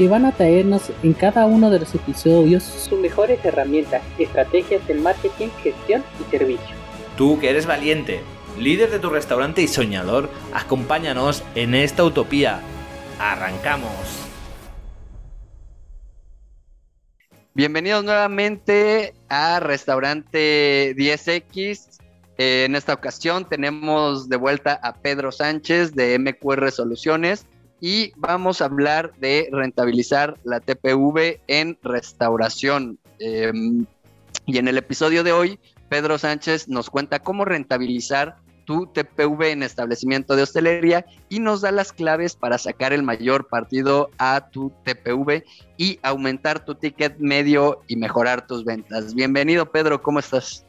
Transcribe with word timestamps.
que 0.00 0.08
van 0.08 0.24
a 0.24 0.32
traernos 0.32 0.84
en 1.02 1.12
cada 1.12 1.44
uno 1.44 1.68
de 1.68 1.80
los 1.80 1.94
episodios 1.94 2.62
sus 2.62 2.98
mejores 2.98 3.38
herramientas, 3.44 4.00
estrategias 4.18 4.88
de 4.88 4.94
marketing, 4.94 5.48
gestión 5.62 6.02
y 6.18 6.30
servicio. 6.30 6.74
Tú 7.18 7.38
que 7.38 7.50
eres 7.50 7.66
valiente, 7.66 8.22
líder 8.58 8.90
de 8.90 8.98
tu 8.98 9.10
restaurante 9.10 9.60
y 9.60 9.68
soñador, 9.68 10.30
acompáñanos 10.54 11.44
en 11.54 11.74
esta 11.74 12.02
utopía. 12.02 12.62
¡Arrancamos! 13.18 13.92
Bienvenidos 17.52 18.02
nuevamente 18.02 19.12
a 19.28 19.60
Restaurante 19.60 20.94
10X. 20.96 22.00
Eh, 22.38 22.64
en 22.64 22.74
esta 22.74 22.94
ocasión 22.94 23.46
tenemos 23.46 24.30
de 24.30 24.38
vuelta 24.38 24.80
a 24.82 24.94
Pedro 24.94 25.30
Sánchez 25.30 25.94
de 25.94 26.18
MQR 26.18 26.70
Soluciones 26.70 27.44
y 27.80 28.12
vamos 28.16 28.60
a 28.60 28.66
hablar 28.66 29.12
de 29.18 29.48
rentabilizar 29.50 30.38
la 30.44 30.60
TPV 30.60 31.40
en 31.46 31.78
restauración. 31.82 32.98
Em, 33.18 33.86
y 34.46 34.58
en 34.58 34.68
el 34.68 34.78
episodio 34.78 35.24
de 35.24 35.32
hoy, 35.32 35.58
Pedro 35.88 36.18
Sánchez 36.18 36.68
nos 36.68 36.90
cuenta 36.90 37.18
cómo 37.18 37.44
rentabilizar 37.44 38.36
tu 38.64 38.86
TPV 38.86 39.50
en 39.50 39.62
establecimiento 39.64 40.36
de 40.36 40.42
hostelería 40.42 41.04
y 41.28 41.40
nos 41.40 41.60
da 41.60 41.72
las 41.72 41.92
claves 41.92 42.36
para 42.36 42.58
sacar 42.58 42.92
el 42.92 43.02
mayor 43.02 43.48
partido 43.48 44.10
a 44.18 44.48
tu 44.50 44.70
TPV 44.84 45.44
y 45.76 45.98
aumentar 46.02 46.64
tu 46.64 46.76
ticket 46.76 47.18
medio 47.18 47.80
y 47.88 47.96
mejorar 47.96 48.46
tus 48.46 48.64
ventas. 48.64 49.14
Bienvenido 49.14 49.72
Pedro, 49.72 50.00
¿cómo 50.02 50.20
estás? 50.20 50.64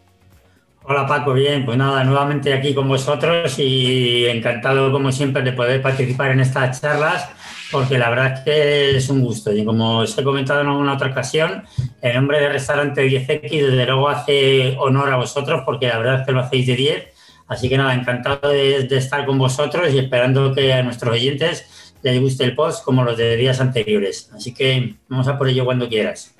Hola 0.84 1.06
Paco, 1.06 1.34
bien, 1.34 1.64
pues 1.64 1.78
nada, 1.78 2.04
nuevamente 2.04 2.52
aquí 2.54 2.74
con 2.74 2.88
vosotros 2.88 3.60
y 3.60 4.26
encantado 4.26 4.92
como 4.92 5.12
siempre 5.12 5.44
de 5.44 5.54
poder 5.54 5.80
participar 5.80 6.32
en 6.32 6.40
estas 6.40 6.82
charlas 6.82 7.30
porque 7.72 8.00
la 8.00 8.10
verdad 8.10 8.34
es 8.34 8.40
que 8.40 8.98
es 8.98 9.10
un 9.10 9.22
gusto. 9.22 9.54
Y 9.54 9.64
como 9.64 10.00
os 10.00 10.18
he 10.18 10.24
comentado 10.24 10.62
en 10.62 10.68
alguna 10.68 10.94
otra 10.94 11.12
ocasión, 11.12 11.64
el 12.02 12.16
nombre 12.16 12.40
de 12.40 12.50
restaurante 12.50 13.08
10X 13.08 13.50
desde 13.50 13.86
luego 13.86 14.10
hace 14.10 14.76
honor 14.80 15.14
a 15.14 15.18
vosotros 15.18 15.62
porque 15.66 15.88
la 15.88 16.00
verdad 16.00 16.22
es 16.22 16.26
que 16.26 16.32
lo 16.32 16.40
hacéis 16.40 16.66
de 16.66 16.76
10, 16.76 17.08
así 17.48 17.70
que 17.70 17.78
nada, 17.78 17.94
encantado 17.94 18.50
de, 18.50 18.88
de 18.88 18.98
estar 18.98 19.24
con 19.28 19.38
vosotros 19.38 19.94
y 19.94 20.00
esperando 20.00 20.52
que 20.54 20.74
a 20.74 20.82
nuestros 20.82 21.14
oyentes 21.14 21.94
les 22.02 22.20
guste 22.20 22.44
el 22.44 22.56
post 22.56 22.84
como 22.84 23.04
los 23.04 23.16
de 23.18 23.38
días 23.38 23.62
anteriores, 23.62 24.32
así 24.34 24.52
que 24.52 24.96
vamos 25.08 25.28
a 25.28 25.38
por 25.38 25.48
ello 25.48 25.64
cuando 25.64 25.88
quieras. 25.88 26.34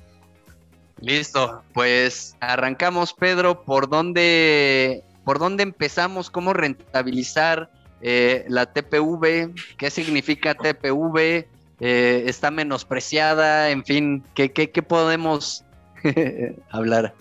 Listo, 1.02 1.64
pues 1.74 2.38
arrancamos, 2.40 3.14
Pedro. 3.14 3.64
¿Por 3.64 3.90
dónde, 3.90 5.04
por 5.26 5.40
dónde 5.40 5.64
empezamos? 5.64 6.30
¿Cómo 6.30 6.54
rentabilizar 6.54 7.72
eh, 8.02 8.46
la 8.48 8.68
TPV? 8.68 9.52
¿Qué 9.78 9.90
significa 9.90 10.54
TPV? 10.54 11.48
Eh, 11.80 12.24
¿Está 12.28 12.52
menospreciada? 12.52 13.72
En 13.72 13.84
fin, 13.84 14.24
¿qué, 14.36 14.52
qué, 14.52 14.70
qué 14.70 14.84
podemos 14.84 15.66
hablar? 16.70 17.16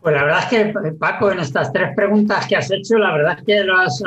Pues 0.00 0.14
la 0.14 0.22
verdad 0.22 0.44
es 0.44 0.48
que, 0.48 0.92
Paco, 0.92 1.32
en 1.32 1.40
estas 1.40 1.72
tres 1.72 1.90
preguntas 1.96 2.46
que 2.46 2.54
has 2.54 2.70
hecho, 2.70 2.98
la 2.98 3.14
verdad 3.14 3.36
es 3.36 3.44
que 3.44 3.64
lo 3.64 3.76
has, 3.76 4.00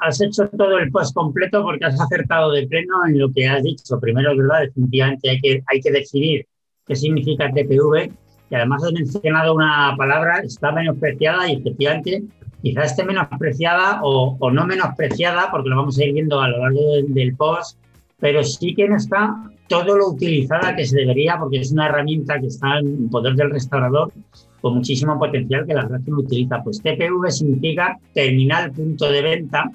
has, 0.00 0.20
hecho 0.20 0.48
todo 0.48 0.78
el 0.78 0.90
post 0.90 1.14
completo 1.14 1.62
porque 1.62 1.84
has 1.84 2.00
acertado 2.00 2.50
de 2.50 2.66
pleno 2.66 3.06
en 3.06 3.20
lo 3.20 3.32
que 3.32 3.46
has 3.46 3.62
dicho. 3.62 4.00
Primero, 4.00 4.32
es 4.32 4.38
verdad, 4.38 4.62
definitivamente 4.62 5.30
hay 5.30 5.40
que, 5.40 5.62
hay 5.68 5.80
que 5.80 5.92
definir 5.92 6.46
qué 6.88 6.96
significa 6.96 7.50
TPV, 7.50 8.10
y 8.50 8.54
además 8.54 8.82
has 8.82 8.92
mencionado 8.92 9.54
una 9.54 9.94
palabra, 9.96 10.40
está 10.40 10.72
menospreciada 10.72 11.48
y 11.48 11.56
efectivamente 11.56 12.22
quizás 12.62 12.92
esté 12.92 13.04
menospreciada 13.04 14.00
o, 14.02 14.36
o, 14.38 14.50
no 14.50 14.66
menospreciada, 14.66 15.50
porque 15.50 15.68
lo 15.68 15.76
vamos 15.76 15.98
a 15.98 16.04
ir 16.04 16.14
viendo 16.14 16.40
a 16.40 16.48
lo 16.48 16.58
largo 16.58 16.92
del, 16.92 17.14
del 17.14 17.36
post, 17.36 17.78
pero 18.18 18.42
sí 18.42 18.74
que 18.74 18.88
no 18.88 18.96
está 18.96 19.36
todo 19.68 19.96
lo 19.96 20.08
utilizada 20.08 20.74
que 20.74 20.86
se 20.86 20.96
debería, 20.96 21.38
porque 21.38 21.60
es 21.60 21.72
una 21.72 21.86
herramienta 21.86 22.40
que 22.40 22.46
está 22.46 22.78
en 22.78 23.08
poder 23.10 23.34
del 23.34 23.50
restaurador 23.50 24.12
con 24.60 24.74
muchísimo 24.76 25.18
potencial 25.18 25.66
que 25.66 25.74
la 25.74 25.82
verdad 25.82 26.00
no 26.06 26.18
utiliza. 26.18 26.62
Pues 26.62 26.82
TPV 26.82 27.30
significa 27.30 27.98
terminal 28.14 28.72
punto 28.72 29.10
de 29.10 29.22
venta, 29.22 29.70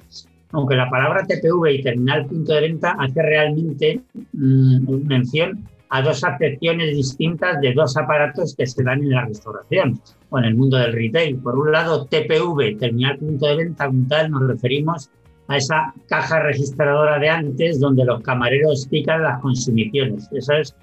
aunque 0.52 0.74
la 0.74 0.90
palabra 0.90 1.24
TPV 1.26 1.70
y 1.72 1.82
terminal 1.82 2.26
punto 2.26 2.52
de 2.52 2.60
venta 2.60 2.96
hace 2.98 3.22
realmente 3.22 4.00
mmm, 4.32 5.06
mención 5.06 5.66
a 5.94 6.02
dos 6.02 6.24
acepciones 6.24 6.96
distintas 6.96 7.60
de 7.60 7.72
dos 7.72 7.96
aparatos 7.96 8.56
que 8.56 8.66
se 8.66 8.82
dan 8.82 9.00
en 9.00 9.10
la 9.10 9.26
restauración 9.26 10.00
o 10.28 10.38
en 10.40 10.44
el 10.46 10.56
mundo 10.56 10.76
del 10.76 10.92
retail. 10.92 11.36
Por 11.36 11.56
un 11.56 11.70
lado, 11.70 12.06
TPV, 12.06 12.76
terminal 12.80 13.16
punto 13.16 13.46
de 13.46 13.54
venta, 13.54 13.88
tal, 14.08 14.30
nos 14.32 14.44
referimos 14.48 15.08
a 15.46 15.56
esa 15.56 15.94
caja 16.08 16.40
registradora 16.40 17.20
de 17.20 17.28
antes 17.28 17.78
donde 17.78 18.04
los 18.04 18.22
camareros 18.22 18.88
pican 18.90 19.22
las 19.22 19.40
consumiciones. 19.40 20.28
Esa 20.32 20.58
es 20.58 20.74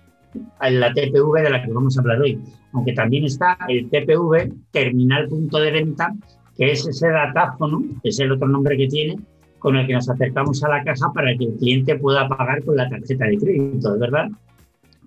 la 0.61 0.93
TPV 0.93 1.41
de 1.43 1.49
la 1.49 1.61
que 1.61 1.73
vamos 1.73 1.97
a 1.97 2.01
hablar 2.01 2.21
hoy. 2.21 2.39
Aunque 2.71 2.93
también 2.93 3.25
está 3.25 3.57
el 3.67 3.89
TPV, 3.89 4.49
terminal 4.71 5.27
punto 5.27 5.59
de 5.59 5.71
venta, 5.71 6.13
que 6.55 6.71
es 6.71 6.87
ese 6.87 7.09
datáfono, 7.09 7.83
que 8.01 8.09
es 8.09 8.19
el 8.21 8.31
otro 8.31 8.47
nombre 8.47 8.77
que 8.77 8.87
tiene, 8.87 9.17
con 9.59 9.75
el 9.75 9.85
que 9.87 9.93
nos 9.93 10.09
acercamos 10.09 10.63
a 10.63 10.69
la 10.69 10.85
caja 10.85 11.11
para 11.13 11.35
que 11.35 11.43
el 11.43 11.55
cliente 11.57 11.97
pueda 11.97 12.29
pagar 12.29 12.63
con 12.63 12.77
la 12.77 12.87
tarjeta 12.87 13.25
de 13.25 13.37
crédito, 13.37 13.99
¿verdad? 13.99 14.29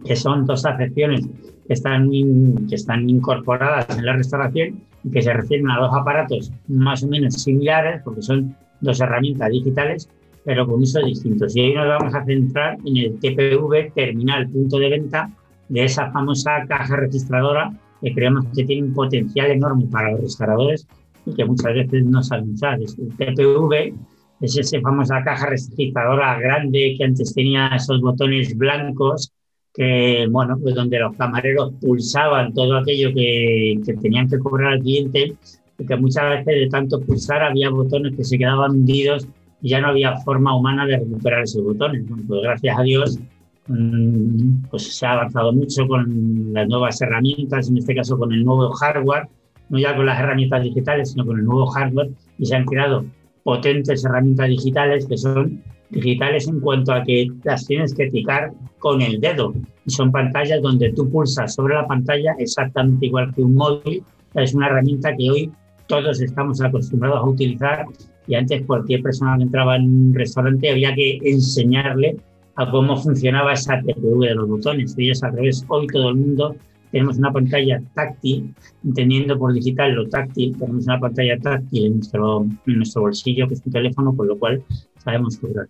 Que 0.05 0.17
son 0.17 0.45
dos 0.47 0.65
acepciones 0.65 1.27
que 1.67 1.73
están, 1.73 2.13
in, 2.13 2.67
que 2.69 2.75
están 2.75 3.09
incorporadas 3.09 3.87
en 3.97 4.05
la 4.05 4.15
restauración 4.15 4.81
y 5.03 5.11
que 5.11 5.23
se 5.23 5.33
refieren 5.33 5.71
a 5.71 5.79
dos 5.79 5.91
aparatos 5.95 6.53
más 6.69 7.03
o 7.03 7.09
menos 7.09 7.35
similares, 7.35 8.03
porque 8.05 8.23
son 8.23 8.57
dos 8.81 9.01
herramientas 9.01 9.51
digitales, 9.51 10.09
pero 10.45 10.67
con 10.67 10.83
usos 10.83 11.05
distintos. 11.05 11.57
Y 11.57 11.61
hoy 11.61 11.75
nos 11.75 11.89
vamos 11.89 12.15
a 12.15 12.25
centrar 12.25 12.77
en 12.85 12.97
el 12.97 13.19
TPV, 13.19 13.93
terminal 13.95 14.49
punto 14.49 14.79
de 14.79 14.91
venta, 14.91 15.31
de 15.69 15.85
esa 15.85 16.11
famosa 16.11 16.65
caja 16.69 16.97
registradora 16.97 17.73
que 18.03 18.15
creemos 18.15 18.45
que 18.55 18.65
tiene 18.65 18.89
un 18.89 18.95
potencial 18.95 19.51
enorme 19.51 19.87
para 19.91 20.13
los 20.13 20.21
restauradores 20.21 20.87
y 21.25 21.35
que 21.35 21.45
muchas 21.45 21.73
veces 21.73 22.05
no 22.05 22.23
saben 22.23 22.53
usar. 22.53 22.79
El 22.79 23.17
TPV 23.17 23.95
es 24.41 24.59
esa 24.59 24.81
famosa 24.83 25.23
caja 25.25 25.47
registradora 25.47 26.39
grande 26.39 26.95
que 26.99 27.05
antes 27.05 27.35
tenía 27.35 27.69
esos 27.69 28.01
botones 28.03 28.57
blancos 28.59 29.33
que, 29.75 30.27
bueno, 30.31 30.57
pues 30.63 30.75
donde 30.75 31.01
los 31.01 31.17
camareros 31.17 31.73
pulsaban 31.81 32.55
todo 32.55 32.79
aquello 32.79 33.13
que, 33.13 33.81
que, 33.85 33.95
tenían 33.95 34.29
que 34.29 34.39
cobrar 34.39 34.75
al 34.75 34.81
cliente, 34.81 35.35
y 35.79 35.87
que 35.87 35.97
muchas 35.97 36.31
veces 36.31 36.47
de 36.47 36.69
tanto 36.69 37.01
pulsar 37.01 37.43
había 37.43 37.71
botones 37.71 38.15
que 38.17 38.25
se 38.25 38.39
quedaban 38.39 38.71
hundidos 38.71 39.27
y 39.61 39.71
ya 39.71 39.81
no 39.81 39.89
había 39.89 40.17
forma 40.19 40.57
humana 40.57 40.87
de 40.87 40.99
recuperar 40.99 41.43
esos 41.43 41.65
botones. 41.65 42.09
Bueno, 42.09 42.23
pues 42.29 42.43
gracias 42.43 42.79
a 42.79 42.83
Dios, 42.83 43.19
mmm, 43.67 44.63
pues 44.71 44.97
se 44.97 45.07
ha 45.07 45.13
avanzado 45.13 45.53
mucho 45.53 45.87
con 45.89 46.53
las 46.53 46.69
nuevas 46.69 47.01
herramientas, 47.01 47.69
en 47.69 47.79
este 47.79 47.95
caso 47.95 48.17
con 48.19 48.33
el 48.33 48.45
nuevo 48.45 48.71
hardware, 48.71 49.27
no 49.71 49.79
ya 49.79 49.97
con 49.97 50.07
las 50.07 50.21
herramientas 50.21 50.63
digitales, 50.63 51.11
sino 51.11 51.27
con 51.27 51.39
el 51.39 51.45
nuevo 51.45 51.67
hardware, 51.67 52.11
y 52.39 52.47
se 52.47 52.55
han 52.55 52.65
creado 52.65 53.05
potentes 53.45 54.05
herramientas 54.05 54.49
digitales 54.49 55.07
que 55.07 55.17
son 55.17 55.63
digitales 55.91 56.49
en 56.49 56.61
cuanto 56.61 56.93
a 56.93 57.05
que 57.05 57.29
las 57.45 57.67
tienes 57.67 57.95
que 57.95 58.07
picar 58.07 58.51
con 58.79 59.01
el 59.01 59.21
dedo. 59.21 59.55
Y 59.87 59.91
son 59.91 60.11
pantallas 60.11 60.61
donde 60.61 60.93
tú 60.93 61.09
pulsas 61.09 61.55
sobre 61.55 61.75
la 61.75 61.87
pantalla 61.87 62.35
exactamente 62.39 63.07
igual 63.07 63.33
que 63.33 63.43
un 63.43 63.55
móvil. 63.55 64.03
Es 64.35 64.55
una 64.55 64.67
herramienta 64.67 65.15
que 65.17 65.31
hoy 65.31 65.53
todos 65.87 66.21
estamos 66.21 66.61
acostumbrados 66.61 67.19
a 67.19 67.29
utilizar 67.29 67.85
y 68.27 68.35
antes 68.35 68.63
cualquier 68.67 69.03
persona 69.03 69.37
que 69.37 69.45
entraba 69.45 69.77
en 69.77 70.09
un 70.09 70.15
restaurante 70.15 70.71
había 70.71 70.95
que 70.95 71.19
enseñarle 71.23 72.17
a 72.57 72.71
cómo 72.71 72.97
funcionaba 72.97 73.53
esa 73.53 73.81
TPV 73.81 74.21
de 74.21 74.35
los 74.35 74.49
botones. 74.49 74.95
Y 74.97 75.11
es 75.11 75.23
al 75.23 75.35
revés. 75.35 75.65
Hoy 75.69 75.87
todo 75.89 76.09
el 76.11 76.17
mundo 76.17 76.57
tenemos 76.95 77.19
una 77.19 77.33
pantalla 77.33 77.83
táctil, 77.93 78.55
entendiendo 78.85 79.37
por 79.37 79.53
digital 79.53 79.95
lo 79.95 80.09
táctil, 80.09 80.57
tenemos 80.57 80.85
una 80.85 81.01
pantalla 81.01 81.37
táctil 81.41 81.87
en 81.87 81.95
nuestro, 81.95 82.43
en 82.43 82.77
nuestro 82.77 83.03
bolsillo, 83.03 83.49
que 83.49 83.55
es 83.55 83.63
un 83.67 83.73
teléfono, 83.73 84.15
por 84.15 84.29
lo 84.29 84.39
cual 84.39 84.63
sabemos 84.99 85.37
cobrar. 85.39 85.67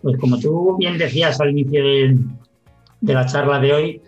Pues 0.00 0.16
como 0.18 0.38
tú 0.38 0.76
bien 0.78 0.96
decías 0.96 1.40
al 1.40 1.50
inicio 1.50 1.82
de, 1.82 2.18
de 3.00 3.14
la 3.14 3.26
charla 3.26 3.58
de 3.58 3.72
hoy, 3.72 4.00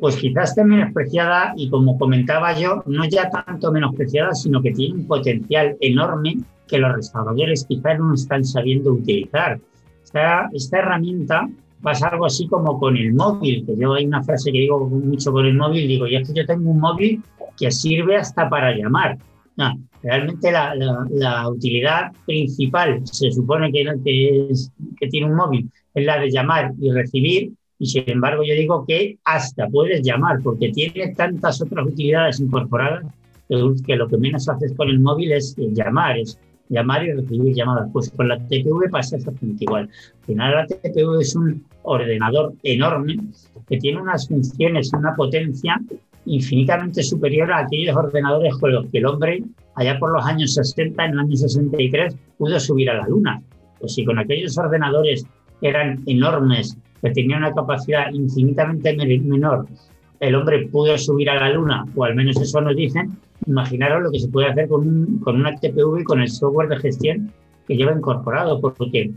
pues 0.00 0.16
quizás 0.16 0.48
esté 0.48 0.64
menospreciada 0.64 1.54
y 1.56 1.70
como 1.70 1.96
comentaba 1.96 2.58
yo, 2.58 2.82
no 2.86 3.04
ya 3.04 3.30
tanto 3.30 3.70
menospreciada, 3.70 4.34
sino 4.34 4.60
que 4.60 4.72
tiene 4.72 4.96
un 4.96 5.06
potencial 5.06 5.76
enorme 5.80 6.38
que 6.66 6.78
los 6.78 6.92
restauradores 6.92 7.66
quizás 7.66 8.00
no 8.00 8.14
están 8.14 8.44
sabiendo 8.44 8.94
utilizar. 8.94 9.60
Esta, 10.02 10.50
esta 10.52 10.78
herramienta 10.80 11.48
pasa 11.82 12.08
algo 12.08 12.26
así 12.26 12.46
como 12.46 12.78
con 12.78 12.96
el 12.96 13.12
móvil, 13.12 13.64
que 13.66 13.76
yo 13.76 13.94
hay 13.94 14.06
una 14.06 14.22
frase 14.22 14.52
que 14.52 14.58
digo 14.58 14.88
mucho 14.88 15.32
con 15.32 15.46
el 15.46 15.54
móvil, 15.54 15.88
digo, 15.88 16.06
y 16.06 16.16
es 16.16 16.28
que 16.28 16.40
yo 16.40 16.46
tengo 16.46 16.70
un 16.70 16.80
móvil 16.80 17.22
que 17.56 17.70
sirve 17.70 18.16
hasta 18.16 18.48
para 18.48 18.74
llamar. 18.74 19.18
Realmente 20.02 20.50
la, 20.50 21.48
utilidad 21.48 22.12
principal 22.24 23.00
se 23.04 23.30
supone 23.30 23.70
que, 23.70 23.84
es, 24.50 24.72
que 24.98 25.08
tiene 25.08 25.26
un 25.26 25.36
móvil 25.36 25.70
es 25.94 26.06
la 26.06 26.18
de 26.18 26.30
llamar 26.30 26.72
y 26.80 26.90
recibir, 26.90 27.52
y 27.78 27.86
sin 27.86 28.04
embargo 28.06 28.42
yo 28.44 28.54
digo 28.54 28.84
que 28.86 29.18
hasta 29.24 29.68
puedes 29.68 30.02
llamar, 30.02 30.38
porque 30.42 30.70
tiene 30.70 31.14
tantas 31.14 31.60
otras 31.60 31.86
utilidades 31.86 32.40
incorporadas 32.40 33.04
que 33.84 33.96
lo 33.96 34.08
que 34.08 34.16
menos 34.16 34.48
haces 34.48 34.72
con 34.74 34.88
el 34.88 35.00
móvil 35.00 35.32
es 35.32 35.56
llamar, 35.56 36.16
llamar 36.70 37.04
y 37.04 37.12
recibir 37.12 37.54
llamadas. 37.54 37.90
Pues 37.92 38.10
con 38.10 38.28
la 38.28 38.38
TPV 38.38 38.88
pasa 38.90 39.16
exactamente 39.16 39.64
igual. 39.64 39.88
Al 40.20 40.24
final 40.24 40.54
la 40.54 40.66
TPV 40.66 41.20
es 41.20 41.36
un 41.36 41.64
ordenador 41.82 42.54
enorme 42.62 43.18
que 43.68 43.76
tiene 43.76 44.00
unas 44.00 44.26
funciones, 44.26 44.90
una 44.94 45.14
potencia 45.14 45.78
infinitamente 46.26 47.02
superior 47.02 47.52
a 47.52 47.60
aquellos 47.60 47.96
ordenadores 47.96 48.54
con 48.58 48.72
los 48.72 48.86
que 48.86 48.98
el 48.98 49.06
hombre, 49.06 49.42
allá 49.74 49.98
por 49.98 50.12
los 50.12 50.24
años 50.24 50.54
60, 50.54 51.04
en 51.04 51.12
el 51.12 51.18
año 51.18 51.36
63, 51.36 52.16
pudo 52.38 52.58
subir 52.60 52.90
a 52.90 52.94
la 52.94 53.08
Luna. 53.08 53.42
Pues 53.78 53.94
si 53.94 54.04
con 54.04 54.18
aquellos 54.18 54.56
ordenadores 54.58 55.26
eran 55.62 56.00
enormes, 56.06 56.76
que 57.02 57.10
tenían 57.10 57.40
una 57.40 57.54
capacidad 57.54 58.12
infinitamente 58.12 58.94
menor, 58.94 59.66
el 60.20 60.34
hombre 60.34 60.68
pudo 60.68 60.96
subir 60.98 61.30
a 61.30 61.36
la 61.36 61.50
Luna, 61.50 61.84
o 61.96 62.04
al 62.04 62.14
menos 62.14 62.40
eso 62.40 62.60
nos 62.60 62.76
dicen, 62.76 63.16
imaginaros 63.46 64.02
lo 64.02 64.10
que 64.10 64.20
se 64.20 64.28
puede 64.28 64.48
hacer 64.48 64.68
con, 64.68 64.86
un, 64.86 65.18
con 65.20 65.36
una 65.36 65.56
TPV 65.56 66.00
y 66.00 66.04
con 66.04 66.20
el 66.20 66.28
software 66.28 66.68
de 66.68 66.76
gestión 66.76 67.32
que 67.66 67.74
lleva 67.74 67.92
incorporado, 67.92 68.60
porque 68.60 69.10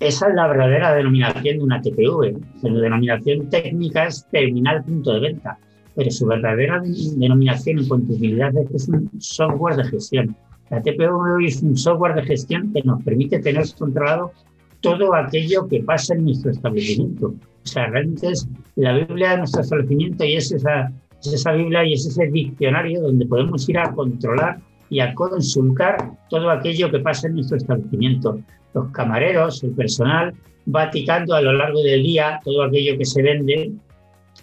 esa 0.00 0.28
es 0.28 0.34
la 0.34 0.48
verdadera 0.48 0.94
denominación 0.94 1.58
de 1.58 1.62
una 1.62 1.80
TPV. 1.80 2.36
La 2.62 2.80
denominación 2.80 3.48
técnica 3.50 4.06
es 4.06 4.26
terminal 4.32 4.82
punto 4.82 5.12
de 5.12 5.20
venta, 5.20 5.58
pero 5.94 6.10
su 6.10 6.26
verdadera 6.26 6.82
denominación 7.16 7.78
en 7.78 7.88
cuanto 7.88 8.12
a 8.12 8.16
es 8.16 8.68
que 8.68 8.76
es 8.76 8.88
un 8.88 9.10
software 9.20 9.76
de 9.76 9.84
gestión. 9.84 10.36
La 10.70 10.82
TPV 10.82 11.46
es 11.46 11.62
un 11.62 11.76
software 11.76 12.14
de 12.16 12.22
gestión 12.24 12.72
que 12.72 12.82
nos 12.82 13.00
permite 13.04 13.38
tener 13.38 13.64
controlado 13.78 14.32
todo 14.82 15.14
aquello 15.14 15.66
que 15.68 15.80
pasa 15.80 16.14
en 16.14 16.24
nuestro 16.24 16.50
establecimiento. 16.50 17.28
O 17.28 17.66
sea, 17.66 17.86
realmente 17.86 18.28
es 18.28 18.46
la 18.76 18.92
Biblia 18.92 19.30
de 19.30 19.38
nuestro 19.38 19.62
establecimiento 19.62 20.24
y 20.24 20.34
es 20.34 20.52
esa, 20.52 20.92
es 21.20 21.32
esa 21.32 21.52
Biblia 21.52 21.84
y 21.84 21.94
es 21.94 22.06
ese 22.06 22.26
diccionario 22.26 23.00
donde 23.00 23.24
podemos 23.24 23.66
ir 23.68 23.78
a 23.78 23.92
controlar 23.92 24.58
y 24.90 25.00
a 25.00 25.14
consultar 25.14 26.10
todo 26.28 26.50
aquello 26.50 26.90
que 26.90 26.98
pasa 26.98 27.28
en 27.28 27.36
nuestro 27.36 27.56
establecimiento 27.56 28.38
los 28.74 28.90
camareros, 28.90 29.62
el 29.62 29.72
personal, 29.72 30.34
va 30.74 30.90
ticando 30.90 31.34
a 31.34 31.40
lo 31.40 31.52
largo 31.52 31.82
del 31.82 32.02
día 32.02 32.40
todo 32.44 32.62
aquello 32.62 32.96
que 32.96 33.04
se 33.04 33.22
vende 33.22 33.72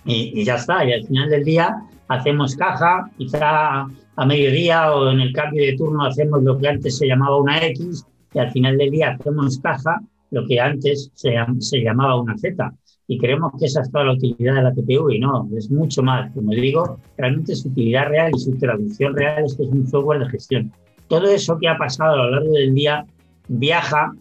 y, 0.06 0.44
ya 0.44 0.56
está. 0.56 0.86
Y 0.86 0.94
al 0.94 1.06
final 1.06 1.30
del 1.30 1.44
día 1.44 1.76
hacemos 2.08 2.56
caja, 2.56 3.10
quizá 3.18 3.86
a 4.16 4.26
mediodía 4.26 4.94
o 4.94 5.12
en 5.12 5.22
el 5.22 5.34
cambio 5.34 5.66
de 5.66 5.78
turno 5.78 6.06
hacemos 6.06 6.44
lo 6.44 6.58
que 6.58 6.68
antes 6.68 6.98
se 6.98 7.08
llamaba 7.08 7.38
una 7.38 7.64
X 7.68 8.06
y 8.34 8.40
al 8.40 8.52
final 8.52 8.78
del 8.78 8.92
día 8.92 9.12
hacemos 9.12 9.60
caja, 9.60 10.02
lo 10.32 10.46
que 10.46 10.60
antes 10.60 11.12
se, 11.14 11.82
llamaba 11.82 12.22
una 12.22 12.38
Z. 12.38 12.74
Y 13.08 13.18
creemos 13.18 13.54
que 13.60 13.66
esa 13.66 13.82
es 13.82 13.92
toda 13.92 14.06
la 14.06 14.14
utilidad 14.14 14.56
de 14.56 14.62
la 14.62 14.74
TPU 14.74 15.10
y 15.10 15.20
no, 15.20 15.50
es 15.58 15.72
mucho 15.72 16.04
más. 16.04 16.32
Como 16.34 16.52
digo, 16.52 17.00
realmente 17.18 17.56
su 17.56 17.70
utilidad 17.70 18.08
real 18.08 18.32
y 18.36 18.40
su 18.40 18.56
traducción 18.58 19.16
real 19.16 19.46
es 19.46 19.56
que 19.56 19.64
es 19.64 19.70
un 19.70 19.88
software 19.88 20.20
de 20.20 20.30
gestión. 20.30 20.72
Todo 21.08 21.28
eso 21.28 21.58
que 21.58 21.68
ha 21.68 21.78
pasado 21.78 22.14
a 22.14 22.18
lo 22.18 22.32
largo 22.32 22.54
del 22.54 22.76
día 22.76 23.06
viaja 23.48 24.14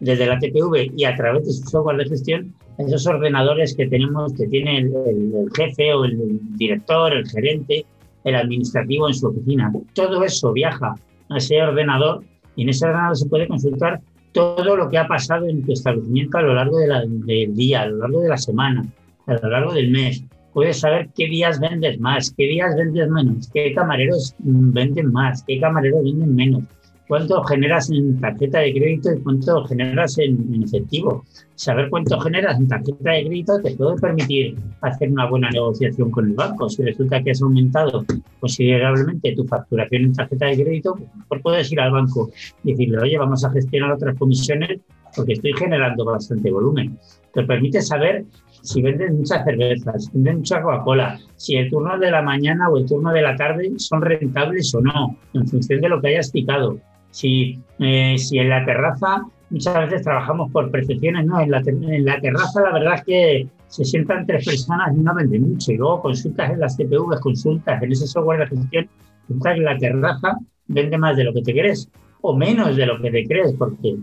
desde 0.00 0.26
la 0.26 0.38
TPV 0.38 0.92
y 0.96 1.04
a 1.04 1.14
través 1.14 1.46
de 1.46 1.52
su 1.52 1.62
software 1.68 1.98
de 1.98 2.06
gestión 2.06 2.54
a 2.78 2.82
esos 2.82 3.06
ordenadores 3.06 3.76
que 3.76 3.86
tenemos, 3.86 4.32
que 4.32 4.46
tiene 4.46 4.78
el, 4.78 5.50
jefe 5.54 5.92
o 5.92 6.04
el 6.04 6.40
director, 6.56 7.12
el 7.12 7.28
gerente, 7.28 7.84
el 8.24 8.34
administrativo 8.34 9.08
en 9.08 9.14
su 9.14 9.28
oficina. 9.28 9.70
Todo 9.92 10.24
eso 10.24 10.52
viaja 10.52 10.94
a 11.28 11.36
ese 11.36 11.62
ordenador 11.62 12.24
y 12.56 12.62
en 12.62 12.70
ese 12.70 12.86
ordenador 12.86 13.16
se 13.16 13.28
puede 13.28 13.46
consultar 13.46 14.00
todo 14.32 14.76
lo 14.76 14.88
que 14.88 14.98
ha 14.98 15.06
pasado 15.06 15.46
en 15.46 15.64
tu 15.64 15.72
establecimiento 15.72 16.38
a 16.38 16.42
lo 16.42 16.54
largo 16.54 16.78
del 16.78 17.54
día, 17.54 17.82
a 17.82 17.86
lo 17.86 17.98
largo 17.98 18.20
de 18.20 18.28
la 18.28 18.38
semana, 18.38 18.84
a 19.26 19.34
lo 19.34 19.48
largo 19.48 19.72
del 19.72 19.90
mes. 19.90 20.24
Puedes 20.52 20.80
saber 20.80 21.08
qué 21.14 21.28
días 21.28 21.60
vendes 21.60 21.98
más, 22.00 22.34
qué 22.36 22.44
días 22.44 22.74
vendes 22.76 23.08
menos, 23.08 23.50
qué 23.52 23.72
camareros 23.72 24.34
venden 24.38 25.12
más, 25.12 25.42
qué 25.44 25.58
camareros 25.60 26.04
venden 26.04 26.34
menos 26.34 26.64
cuánto 27.08 27.42
generas 27.44 27.90
en 27.90 28.20
tarjeta 28.20 28.60
de 28.60 28.72
crédito 28.72 29.12
y 29.12 29.20
cuánto 29.20 29.64
generas 29.64 30.18
en, 30.18 30.62
efectivo. 30.62 31.24
Saber 31.54 31.90
cuánto 31.90 32.18
generas 32.20 32.58
en 32.58 32.68
tarjeta 32.68 33.10
de 33.10 33.26
crédito 33.26 33.60
te 33.60 33.76
puede 33.76 33.96
permitir 33.96 34.56
hacer 34.80 35.10
una 35.10 35.28
buena 35.28 35.50
negociación 35.50 36.10
con 36.10 36.26
el 36.26 36.34
banco. 36.34 36.68
Si 36.68 36.82
resulta 36.82 37.22
que 37.22 37.30
has 37.30 37.42
aumentado 37.42 38.04
considerablemente 38.40 39.34
tu 39.34 39.44
facturación 39.44 40.02
en 40.02 40.12
tarjeta 40.14 40.46
de 40.46 40.62
crédito, 40.62 40.98
pues 41.28 41.42
puedes 41.42 41.70
ir 41.72 41.80
al 41.80 41.92
banco 41.92 42.30
y 42.64 42.72
decirle, 42.72 42.98
oye, 42.98 43.18
vamos 43.18 43.44
a 43.44 43.50
gestionar 43.50 43.92
otras 43.92 44.16
comisiones 44.18 44.80
porque 45.14 45.34
estoy 45.34 45.52
generando 45.54 46.04
bastante 46.04 46.50
volumen. 46.50 46.98
Te 47.34 47.42
permite 47.44 47.80
saber 47.82 48.24
si 48.62 48.80
vendes 48.80 49.12
muchas 49.12 49.44
cervezas, 49.44 50.04
si 50.04 50.10
vendes 50.14 50.36
mucha 50.36 50.62
Coca-Cola, 50.62 51.18
si 51.36 51.56
el 51.56 51.70
turno 51.70 51.98
de 51.98 52.10
la 52.10 52.22
mañana 52.22 52.68
o 52.68 52.78
el 52.78 52.86
turno 52.86 53.12
de 53.12 53.22
la 53.22 53.36
tarde 53.36 53.72
son 53.76 54.02
rentables 54.02 54.74
o 54.74 54.80
no, 54.80 55.16
en 55.34 55.46
función 55.46 55.80
de 55.80 55.88
lo 55.88 56.00
que 56.00 56.08
hayas 56.08 56.30
picado. 56.30 56.78
Si, 57.12 57.60
eh, 57.78 58.16
si 58.18 58.38
en 58.38 58.48
la 58.48 58.64
terraza 58.64 59.22
muchas 59.50 59.74
veces 59.88 60.02
trabajamos 60.02 60.50
por 60.50 60.70
percepciones, 60.70 61.26
¿no? 61.26 61.40
En 61.40 61.50
la, 61.50 61.62
en 61.64 62.04
la 62.04 62.20
terraza 62.20 62.62
la 62.62 62.72
verdad 62.72 62.94
es 62.94 63.04
que 63.04 63.48
se 63.68 63.84
sientan 63.84 64.26
tres 64.26 64.44
personas 64.44 64.96
y 64.96 65.00
no 65.00 65.14
venden 65.14 65.50
mucho. 65.50 65.72
Y 65.72 65.76
luego 65.76 66.02
consultas 66.02 66.50
en 66.50 66.60
las 66.60 66.76
CPV, 66.76 67.20
consultas 67.20 67.82
en 67.82 67.92
ese 67.92 68.06
software 68.06 68.40
de 68.40 68.56
gestión, 68.56 68.88
resulta 69.28 69.54
que 69.54 69.60
la 69.60 69.78
terraza 69.78 70.38
vende 70.66 70.98
más 70.98 71.16
de 71.16 71.24
lo 71.24 71.32
que 71.32 71.42
te 71.42 71.52
crees 71.52 71.88
o 72.22 72.34
menos 72.34 72.76
de 72.76 72.86
lo 72.86 73.00
que 73.00 73.10
te 73.10 73.26
crees, 73.26 73.54
porque 73.58 73.96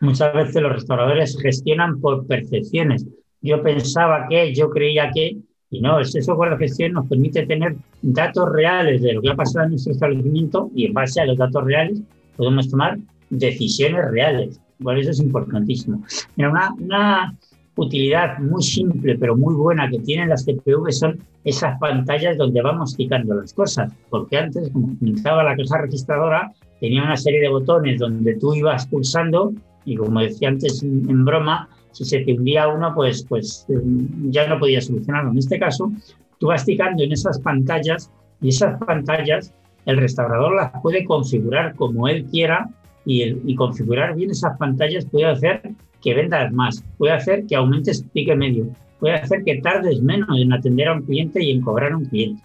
muchas 0.00 0.32
veces 0.32 0.62
los 0.62 0.72
restauradores 0.72 1.38
gestionan 1.40 2.00
por 2.00 2.26
percepciones. 2.26 3.06
Yo 3.42 3.62
pensaba 3.62 4.26
que, 4.28 4.54
yo 4.54 4.70
creía 4.70 5.10
que, 5.14 5.36
y 5.70 5.80
no, 5.80 6.00
ese 6.00 6.22
software 6.22 6.52
de 6.52 6.66
gestión 6.66 6.92
nos 6.92 7.06
permite 7.08 7.46
tener 7.46 7.76
datos 8.02 8.50
reales 8.50 9.02
de 9.02 9.12
lo 9.12 9.22
que 9.22 9.30
ha 9.30 9.36
pasado 9.36 9.64
en 9.64 9.72
nuestro 9.72 9.92
establecimiento 9.92 10.70
y 10.74 10.86
en 10.86 10.94
base 10.94 11.20
a 11.20 11.26
los 11.26 11.36
datos 11.36 11.64
reales 11.64 12.02
podemos 12.36 12.68
tomar 12.68 12.98
decisiones 13.30 14.10
reales. 14.10 14.60
Por 14.82 14.98
eso 14.98 15.10
es 15.10 15.20
importantísimo. 15.20 16.02
una, 16.36 16.74
una 16.78 17.36
utilidad 17.76 18.38
muy 18.38 18.62
simple 18.62 19.16
pero 19.18 19.36
muy 19.36 19.54
buena 19.54 19.88
que 19.88 19.98
tienen 20.00 20.28
las 20.28 20.44
CPV 20.44 20.90
son 20.92 21.18
esas 21.44 21.78
pantallas 21.78 22.36
donde 22.36 22.60
vamos 22.62 22.94
picando 22.94 23.34
las 23.34 23.54
cosas. 23.54 23.92
Porque 24.10 24.38
antes, 24.38 24.70
como 24.70 24.98
comentaba 24.98 25.42
la 25.42 25.56
caja 25.56 25.82
registradora, 25.82 26.52
tenía 26.80 27.02
una 27.02 27.16
serie 27.16 27.40
de 27.40 27.48
botones 27.48 27.98
donde 27.98 28.34
tú 28.36 28.54
ibas 28.54 28.86
pulsando 28.86 29.52
y 29.84 29.96
como 29.96 30.20
decía 30.20 30.48
antes 30.48 30.82
en, 30.82 31.24
broma, 31.24 31.68
si 31.92 32.04
se 32.04 32.20
te 32.20 32.34
hundía 32.34 32.68
uno, 32.68 32.92
pues, 32.94 33.24
pues 33.28 33.66
eh, 33.68 33.80
ya 34.28 34.46
no 34.46 34.58
podías 34.58 34.86
solucionarlo. 34.86 35.30
En 35.30 35.38
este 35.38 35.58
caso, 35.58 35.90
tú 36.38 36.48
vas 36.48 36.64
picando 36.64 37.02
en 37.02 37.12
esas 37.12 37.40
pantallas 37.40 38.10
y 38.42 38.50
esas 38.50 38.78
pantallas 38.84 39.52
el 39.86 39.96
restaurador 39.96 40.54
las 40.54 40.72
puede 40.82 41.04
configurar 41.04 41.74
como 41.74 42.08
él 42.08 42.26
quiera 42.26 42.68
y, 43.04 43.54
configurar 43.54 44.14
bien 44.14 44.30
esas 44.30 44.56
pantallas 44.58 45.06
puede 45.06 45.26
hacer 45.26 45.62
que 46.02 46.14
vendas 46.14 46.52
más, 46.52 46.84
puede 46.98 47.12
hacer 47.12 47.46
que 47.46 47.56
aumentes 47.56 48.04
pique 48.12 48.36
medio, 48.36 48.68
puede 48.98 49.14
hacer 49.14 49.42
que 49.44 49.60
tardes 49.60 50.00
menos 50.00 50.28
en 50.38 50.52
atender 50.52 50.88
a 50.88 50.94
un 50.94 51.02
cliente 51.02 51.42
y 51.42 51.50
en 51.50 51.60
cobrar 51.60 51.92
a 51.92 51.96
un 51.96 52.04
cliente. 52.04 52.42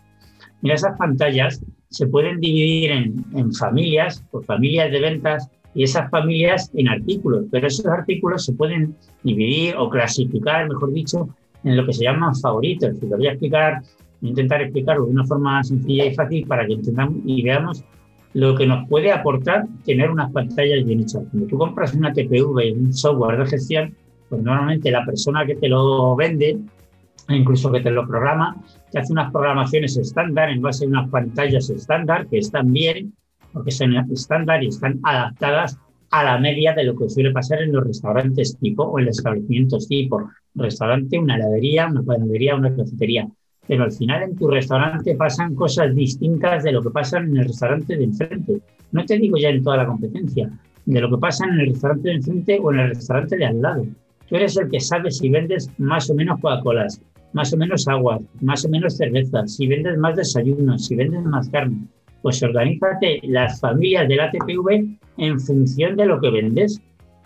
Mira, 0.61 0.75
esas 0.75 0.97
pantallas 0.97 1.61
se 1.89 2.07
pueden 2.07 2.39
dividir 2.39 2.91
en, 2.91 3.53
familias, 3.53 4.23
por 4.31 4.43
familias 4.45 4.91
de 4.91 4.99
ventas, 4.99 5.49
y 5.73 5.83
esas 5.83 6.09
familias 6.09 6.71
en 6.73 6.87
artículos, 6.87 7.45
pero 7.51 7.67
esos 7.67 7.85
artículos 7.85 8.45
se 8.45 8.53
pueden 8.53 8.95
dividir 9.23 9.75
o 9.77 9.89
clasificar, 9.89 10.67
mejor 10.69 10.93
dicho, 10.93 11.29
en 11.65 11.75
lo 11.75 11.85
que 11.85 11.93
se 11.93 12.05
llaman 12.05 12.33
favoritos. 12.35 12.91
Lo 13.01 13.17
voy 13.17 13.27
a 13.27 13.31
explicar 13.31 13.81
intentar 14.21 14.61
explicarlo 14.61 15.05
de 15.05 15.11
una 15.11 15.25
forma 15.25 15.63
sencilla 15.63 16.05
y 16.05 16.15
fácil 16.15 16.47
para 16.47 16.65
que 16.65 16.73
entendamos 16.73 17.17
y 17.25 17.41
veamos 17.41 17.83
lo 18.33 18.53
que 18.53 18.67
nos 18.67 18.87
puede 18.89 19.13
aportar 19.13 19.65
tener 19.85 20.11
unas 20.11 20.29
pantallas 20.31 20.85
bien 20.85 21.01
hechas. 21.01 21.23
Cuando 21.31 21.47
tú 21.47 21.57
compras 21.57 21.93
una 21.93 22.11
TPV, 22.11 22.73
un 22.73 22.93
software 22.93 23.39
de 23.39 23.45
gestión, 23.45 23.95
pues 24.29 24.41
normalmente 24.41 24.91
la 24.91 25.05
persona 25.05 25.45
que 25.45 25.55
te 25.55 25.69
lo 25.69 26.15
vende, 26.17 26.57
incluso 27.29 27.71
que 27.71 27.79
te 27.79 27.91
lo 27.91 28.05
programa, 28.05 28.57
te 28.91 28.99
hace 28.99 29.13
unas 29.13 29.31
programaciones 29.31 29.95
estándar 29.95 30.49
en 30.49 30.61
base 30.61 30.83
a 30.83 30.89
unas 30.89 31.09
pantallas 31.09 31.69
estándar 31.69 32.27
que 32.27 32.39
están 32.39 32.73
bien, 32.73 33.13
porque 33.53 33.71
son 33.71 33.95
estándar 34.11 34.61
y 34.63 34.67
están 34.67 34.99
adaptadas 35.03 35.79
a 36.11 36.23
la 36.25 36.37
media 36.37 36.73
de 36.73 36.83
lo 36.83 36.95
que 36.97 37.09
suele 37.09 37.31
pasar 37.31 37.61
en 37.61 37.71
los 37.71 37.85
restaurantes 37.85 38.57
tipo 38.59 38.83
o 38.83 38.99
en 38.99 39.05
los 39.05 39.17
establecimientos 39.17 39.87
tipo. 39.87 40.29
restaurante, 40.55 41.17
una 41.17 41.37
heladería, 41.37 41.87
una 41.87 42.03
panadería, 42.03 42.55
una 42.55 42.75
cafetería 42.75 43.29
pero 43.67 43.83
al 43.83 43.91
final 43.91 44.23
en 44.23 44.35
tu 44.35 44.47
restaurante 44.47 45.15
pasan 45.15 45.55
cosas 45.55 45.95
distintas 45.95 46.63
de 46.63 46.71
lo 46.71 46.81
que 46.81 46.89
pasa 46.89 47.17
en 47.17 47.35
el 47.37 47.45
restaurante 47.45 47.95
de 47.95 48.03
enfrente. 48.03 48.61
No 48.91 49.05
te 49.05 49.17
digo 49.17 49.37
ya 49.37 49.49
en 49.49 49.63
toda 49.63 49.77
la 49.77 49.87
competencia, 49.87 50.49
de 50.85 51.01
lo 51.01 51.09
que 51.09 51.17
pasa 51.17 51.45
en 51.45 51.59
el 51.59 51.67
restaurante 51.67 52.09
de 52.09 52.15
enfrente 52.15 52.59
o 52.61 52.71
en 52.71 52.79
el 52.79 52.89
restaurante 52.89 53.37
de 53.37 53.45
al 53.45 53.61
lado. 53.61 53.85
Tú 54.27 54.35
eres 54.35 54.57
el 54.57 54.69
que 54.69 54.79
sabe 54.79 55.11
si 55.11 55.29
vendes 55.29 55.69
más 55.77 56.09
o 56.09 56.15
menos 56.15 56.39
Coca-Colas, 56.39 57.01
más 57.33 57.53
o 57.53 57.57
menos 57.57 57.87
agua, 57.87 58.19
más 58.41 58.65
o 58.65 58.69
menos 58.69 58.97
cerveza, 58.97 59.45
si 59.45 59.67
vendes 59.67 59.97
más 59.97 60.15
desayunos, 60.15 60.85
si 60.85 60.95
vendes 60.95 61.21
más 61.23 61.49
carne, 61.49 61.85
pues 62.21 62.41
organízate 62.41 63.19
las 63.23 63.59
familias 63.59 64.07
de 64.07 64.15
la 64.15 64.31
TPV 64.31 64.97
en 65.17 65.39
función 65.39 65.95
de 65.95 66.05
lo 66.05 66.19
que 66.19 66.31
vendes. 66.31 66.81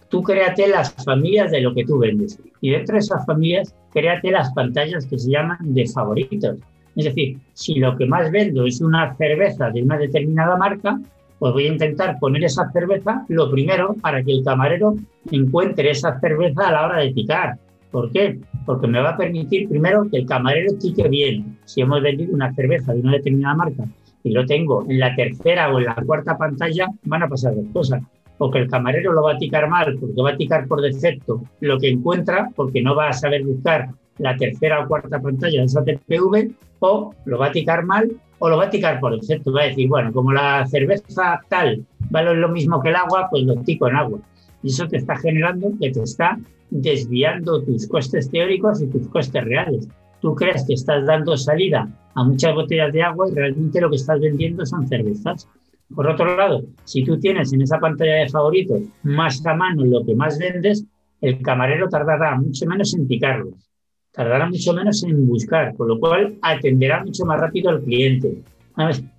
Tú 0.09 0.23
créate 0.23 0.67
las 0.67 0.93
familias 1.05 1.51
de 1.51 1.61
lo 1.61 1.73
que 1.73 1.85
tú 1.85 1.99
vendes. 1.99 2.39
Y 2.61 2.71
dentro 2.71 2.93
de 2.93 2.99
esas 2.99 3.25
familias, 3.25 3.75
créate 3.91 4.31
las 4.31 4.51
pantallas 4.53 5.05
que 5.05 5.19
se 5.19 5.29
llaman 5.29 5.57
de 5.61 5.87
favoritos. 5.87 6.57
Es 6.95 7.05
decir, 7.05 7.37
si 7.53 7.75
lo 7.75 7.95
que 7.95 8.05
más 8.05 8.31
vendo 8.31 8.65
es 8.65 8.81
una 8.81 9.15
cerveza 9.15 9.69
de 9.69 9.83
una 9.83 9.97
determinada 9.97 10.57
marca, 10.57 10.99
pues 11.37 11.53
voy 11.53 11.65
a 11.65 11.71
intentar 11.71 12.19
poner 12.19 12.43
esa 12.43 12.69
cerveza 12.71 13.25
lo 13.29 13.49
primero 13.49 13.95
para 14.01 14.21
que 14.23 14.31
el 14.31 14.43
camarero 14.43 14.95
encuentre 15.31 15.91
esa 15.91 16.19
cerveza 16.19 16.67
a 16.67 16.71
la 16.71 16.85
hora 16.85 16.99
de 16.99 17.11
picar. 17.11 17.57
¿Por 17.91 18.11
qué? 18.11 18.39
Porque 18.65 18.87
me 18.87 18.99
va 18.99 19.11
a 19.11 19.17
permitir 19.17 19.69
primero 19.69 20.07
que 20.09 20.17
el 20.17 20.25
camarero 20.25 20.73
pique 20.79 21.07
bien. 21.07 21.57
Si 21.65 21.81
hemos 21.81 22.01
vendido 22.01 22.33
una 22.33 22.53
cerveza 22.53 22.93
de 22.93 22.99
una 22.99 23.13
determinada 23.13 23.55
marca 23.55 23.85
y 24.23 24.31
lo 24.31 24.45
tengo 24.45 24.85
en 24.89 24.99
la 24.99 25.15
tercera 25.15 25.73
o 25.73 25.79
en 25.79 25.85
la 25.85 25.95
cuarta 25.95 26.37
pantalla, 26.37 26.87
van 27.03 27.23
a 27.23 27.29
pasar 27.29 27.55
dos 27.55 27.65
cosas. 27.71 28.03
O 28.39 28.50
que 28.50 28.60
el 28.60 28.69
camarero 28.69 29.13
lo 29.13 29.24
va 29.24 29.34
a 29.34 29.38
ticar 29.38 29.69
mal 29.69 29.98
porque 30.00 30.22
va 30.22 30.31
a 30.31 30.38
ticar 30.38 30.67
por 30.67 30.81
defecto 30.81 31.43
lo 31.60 31.77
que 31.77 31.89
encuentra 31.89 32.50
porque 32.55 32.81
no 32.81 32.96
va 32.96 33.10
a 33.10 33.13
saber 33.13 33.43
buscar 33.43 33.89
la 34.17 34.36
tercera 34.36 34.84
o 34.84 34.88
cuarta 34.88 35.22
pantalla 35.22 35.60
de 35.60 35.65
esa 35.65 35.84
TPV 35.84 36.51
o 36.79 37.13
lo 37.25 37.38
va 37.38 37.48
a 37.48 37.51
ticar 37.51 37.86
mal 37.86 38.10
o 38.39 38.50
lo 38.50 38.58
va 38.58 38.65
a 38.65 38.69
ticar 38.69 39.00
por 39.00 39.19
defecto. 39.19 39.51
Va 39.51 39.63
a 39.63 39.65
decir, 39.65 39.88
bueno, 39.88 40.12
como 40.12 40.31
la 40.31 40.65
cerveza 40.67 41.41
tal 41.50 41.86
vale 42.10 42.34
lo 42.36 42.50
mismo 42.50 42.81
que 42.81 42.89
el 42.89 42.96
agua, 42.96 43.27
pues 43.29 43.43
lo 43.43 43.55
tico 43.58 43.88
en 43.88 43.96
agua. 43.96 44.19
Y 44.63 44.69
eso 44.69 44.88
te 44.88 44.98
está 44.98 45.15
generando 45.17 45.72
que 45.79 45.91
te 45.91 46.01
está 46.01 46.38
desviando 46.69 47.62
tus 47.63 47.88
costes 47.88 48.29
teóricos 48.29 48.81
y 48.81 48.88
tus 48.88 49.08
costes 49.08 49.43
reales. 49.43 49.88
Tú 50.22 50.36
crees 50.36 50.65
que 50.65 50.74
estás 50.74 51.05
dando 51.05 51.38
salida 51.38 51.88
a 52.15 52.24
muchas 52.24 52.53
botellas 52.53 52.91
de 52.91 53.03
agua 53.03 53.29
y 53.29 53.36
realmente 53.36 53.79
lo 53.79 53.89
que 53.89 53.96
estás 53.96 54.19
vendiendo 54.19 54.65
son 54.65 54.88
cervezas. 54.88 55.48
Por 55.93 56.08
otro 56.08 56.38
lado, 56.38 56.63
si 56.84 57.03
tú 57.03 57.19
tienes 57.19 57.51
en 57.51 57.62
esa 57.63 57.79
pantalla 57.79 58.15
de 58.15 58.29
favoritos 58.29 58.81
más 59.03 59.43
a 59.46 59.55
mano 59.55 59.84
lo 59.86 60.05
que 60.05 60.15
más 60.15 60.38
vendes, 60.38 60.86
el 61.19 61.41
camarero 61.41 61.89
tardará 61.89 62.39
mucho 62.39 62.65
menos 62.67 62.93
en 62.93 63.08
picarlos, 63.08 63.69
tardará 64.12 64.48
mucho 64.48 64.74
menos 64.74 65.03
en 65.03 65.27
buscar, 65.27 65.75
con 65.75 65.88
lo 65.88 66.00
cual 66.00 66.38
atenderá 66.41 67.03
mucho 67.03 67.25
más 67.25 67.39
rápido 67.39 67.72
al 67.72 67.81
cliente. 67.81 68.38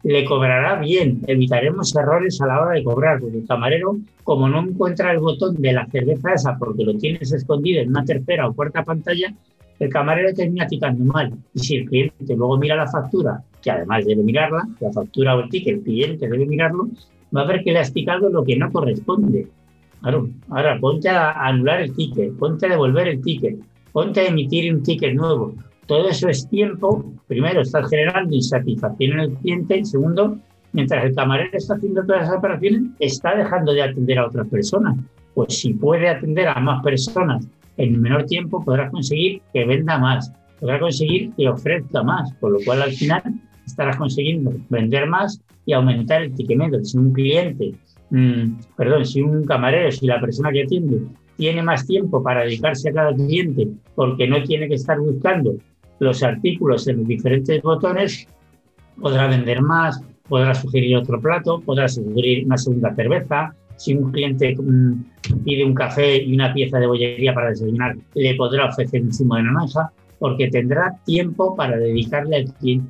Le 0.04 0.24
cobrará 0.24 0.80
bien, 0.80 1.20
evitaremos 1.26 1.94
errores 1.94 2.40
a 2.40 2.46
la 2.46 2.62
hora 2.62 2.72
de 2.72 2.84
cobrar, 2.84 3.20
porque 3.20 3.38
el 3.38 3.46
camarero, 3.46 3.98
como 4.24 4.48
no 4.48 4.60
encuentra 4.60 5.12
el 5.12 5.18
botón 5.18 5.56
de 5.56 5.72
la 5.72 5.86
cerveza 5.86 6.32
esa 6.32 6.56
porque 6.56 6.84
lo 6.84 6.96
tienes 6.96 7.30
escondido 7.32 7.82
en 7.82 7.90
una 7.90 8.04
tercera 8.04 8.48
o 8.48 8.54
cuarta 8.54 8.84
pantalla, 8.84 9.34
el 9.78 9.90
camarero 9.90 10.32
termina 10.32 10.66
ticando 10.66 11.04
mal. 11.04 11.34
Y 11.52 11.58
si 11.58 11.76
el 11.76 11.84
cliente 11.86 12.36
luego 12.36 12.56
mira 12.56 12.74
la 12.74 12.86
factura, 12.86 13.42
que 13.62 13.70
además 13.70 14.04
debe 14.04 14.22
mirarla, 14.22 14.66
la 14.80 14.92
factura 14.92 15.36
o 15.36 15.40
el 15.40 15.48
ticket, 15.48 15.74
el 15.76 15.82
cliente 15.82 16.28
debe 16.28 16.46
mirarlo, 16.46 16.88
va 17.34 17.42
a 17.42 17.46
ver 17.46 17.62
que 17.62 17.72
le 17.72 17.78
has 17.78 17.92
ticado 17.92 18.28
lo 18.28 18.44
que 18.44 18.56
no 18.56 18.70
corresponde. 18.70 19.46
Claro, 20.00 20.28
ahora 20.48 20.78
ponte 20.80 21.08
a 21.08 21.32
anular 21.32 21.82
el 21.82 21.94
ticket, 21.94 22.32
ponte 22.36 22.66
a 22.66 22.70
devolver 22.70 23.08
el 23.08 23.20
ticket, 23.20 23.58
ponte 23.92 24.20
a 24.20 24.26
emitir 24.28 24.72
un 24.72 24.82
ticket 24.82 25.14
nuevo. 25.14 25.54
Todo 25.86 26.08
eso 26.08 26.28
es 26.28 26.48
tiempo. 26.48 27.12
Primero, 27.26 27.60
estás 27.60 27.90
generando 27.90 28.34
insatisfacción 28.34 29.12
en 29.12 29.20
el 29.20 29.32
cliente. 29.34 29.84
Segundo, 29.84 30.38
mientras 30.72 31.04
el 31.04 31.14
camarero 31.14 31.50
está 31.52 31.74
haciendo 31.74 32.04
todas 32.04 32.22
esas 32.22 32.38
operaciones, 32.38 32.82
está 33.00 33.34
dejando 33.34 33.72
de 33.72 33.82
atender 33.82 34.18
a 34.18 34.26
otras 34.26 34.46
personas. 34.48 34.96
Pues 35.34 35.58
si 35.58 35.74
puede 35.74 36.08
atender 36.08 36.48
a 36.48 36.60
más 36.60 36.82
personas 36.82 37.46
en 37.80 38.00
menor 38.00 38.26
tiempo 38.26 38.62
podrás 38.62 38.90
conseguir 38.90 39.40
que 39.52 39.64
venda 39.64 39.98
más, 39.98 40.32
podrás 40.60 40.80
conseguir 40.80 41.32
que 41.34 41.48
ofrezca 41.48 42.02
más, 42.02 42.32
por 42.34 42.52
lo 42.52 42.58
cual 42.64 42.82
al 42.82 42.92
final 42.92 43.22
estarás 43.70 43.96
consiguiendo 43.96 44.52
vender 44.68 45.08
más 45.08 45.40
y 45.66 45.72
aumentar 45.72 46.22
el 46.22 46.34
ticket 46.34 46.58
medio. 46.58 46.84
Si 46.84 46.98
un 46.98 47.12
cliente, 47.12 47.72
mm, 48.10 48.74
perdón, 48.76 49.04
si 49.04 49.22
un 49.22 49.44
camarero, 49.44 49.90
si 49.90 50.06
la 50.06 50.20
persona 50.20 50.50
que 50.52 50.62
atiende 50.62 51.02
tiene 51.36 51.62
más 51.62 51.86
tiempo 51.86 52.22
para 52.22 52.44
dedicarse 52.44 52.90
a 52.90 52.92
cada 52.92 53.14
cliente 53.14 53.68
porque 53.94 54.28
no 54.28 54.42
tiene 54.42 54.68
que 54.68 54.74
estar 54.74 54.98
buscando 54.98 55.54
los 55.98 56.22
artículos 56.22 56.86
en 56.88 56.98
los 56.98 57.06
diferentes 57.06 57.62
botones, 57.62 58.26
podrá 59.00 59.26
vender 59.26 59.62
más, 59.62 60.02
podrá 60.28 60.54
sugerir 60.54 60.96
otro 60.96 61.20
plato, 61.20 61.60
podrá 61.60 61.88
sugerir 61.88 62.46
una 62.46 62.56
segunda 62.56 62.94
cerveza, 62.94 63.54
si 63.76 63.94
un 63.94 64.12
cliente 64.12 64.54
mm, 64.54 65.42
pide 65.42 65.64
un 65.64 65.74
café 65.74 66.22
y 66.22 66.34
una 66.34 66.52
pieza 66.52 66.78
de 66.78 66.86
bollería 66.86 67.32
para 67.32 67.48
desayunar, 67.48 67.96
le 68.14 68.34
podrá 68.34 68.66
ofrecer 68.66 69.00
un 69.00 69.12
zumo 69.12 69.36
de 69.36 69.44
naranja, 69.44 69.90
porque 70.20 70.48
tendrá 70.48 70.94
tiempo 71.04 71.56
para 71.56 71.76
dedicarle 71.76 72.36
al 72.36 72.54
cliente. 72.54 72.88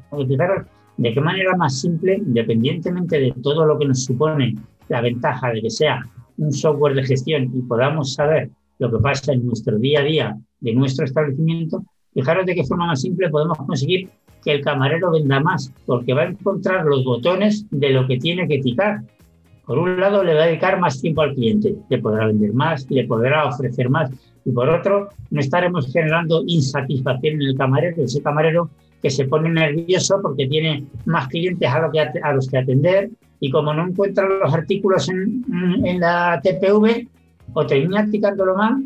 De 0.99 1.15
qué 1.15 1.21
manera 1.23 1.57
más 1.57 1.81
simple, 1.81 2.17
independientemente 2.17 3.19
de 3.19 3.33
todo 3.43 3.65
lo 3.65 3.79
que 3.79 3.87
nos 3.87 4.05
supone 4.05 4.55
la 4.91 5.01
ventaja 5.01 5.51
de 5.51 5.63
que 5.63 5.71
sea 5.71 6.05
un 6.37 6.53
software 6.53 6.95
de 6.95 7.05
gestión 7.05 7.51
y 7.55 7.63
podamos 7.63 8.13
saber 8.13 8.51
lo 8.79 8.91
que 8.91 8.99
pasa 8.99 9.33
en 9.33 9.47
nuestro 9.47 9.79
día 9.79 10.01
a 10.01 10.05
día 10.05 10.39
de 10.61 10.75
nuestro 10.75 11.07
establecimiento, 11.07 11.83
fijaros 12.13 12.45
de 12.45 12.55
qué 12.55 12.65
forma 12.65 12.89
más 12.89 13.01
simple 13.01 13.31
podemos 13.31 13.57
conseguir 13.57 14.11
que 14.45 14.53
el 14.53 14.61
camarero 14.63 15.11
venda 15.11 15.41
más, 15.41 15.73
porque 15.87 16.13
va 16.13 16.23
a 16.23 16.27
encontrar 16.27 16.85
los 16.85 17.05
botones 17.05 17.67
de 17.71 17.91
lo 17.91 18.07
que 18.07 18.19
tiene 18.19 18.47
que 18.47 18.59
ticar 18.59 19.03
por 19.71 19.79
un 19.79 20.01
lado, 20.01 20.25
le 20.25 20.35
va 20.35 20.43
a 20.43 20.47
dedicar 20.47 20.81
más 20.81 21.01
tiempo 21.01 21.23
al 21.23 21.33
cliente, 21.33 21.77
le 21.89 21.99
podrá 21.99 22.27
vender 22.27 22.53
más, 22.53 22.91
le 22.91 23.05
podrá 23.05 23.47
ofrecer 23.47 23.89
más. 23.89 24.11
Y 24.45 24.53
por 24.53 24.69
otro, 24.69 25.11
no 25.31 25.41
estaremos 25.41 25.93
generando 25.93 26.43
insatisfacción 26.47 27.35
en 27.35 27.43
el 27.43 27.57
camarero, 27.57 28.03
ese 28.03 28.23
camarero 28.23 28.71
que 29.03 29.11
se 29.11 29.27
pone 29.27 29.49
nervioso 29.49 30.21
porque 30.23 30.47
tiene 30.47 30.85
más 31.07 31.29
clientes 31.29 31.69
a, 31.69 31.81
lo 31.81 31.91
que, 31.91 32.01
a 32.01 32.33
los 32.33 32.49
que 32.49 32.59
atender 32.59 33.11
y 33.41 33.51
como 33.51 33.73
no 33.73 33.87
encuentra 33.87 34.29
los 34.29 34.53
artículos 34.53 35.09
en, 35.09 35.45
en 35.85 36.01
la 36.01 36.41
TPV, 36.43 37.09
o 37.55 37.67
termina 37.67 38.09
ticándolo 38.11 38.55
mal, 38.55 38.85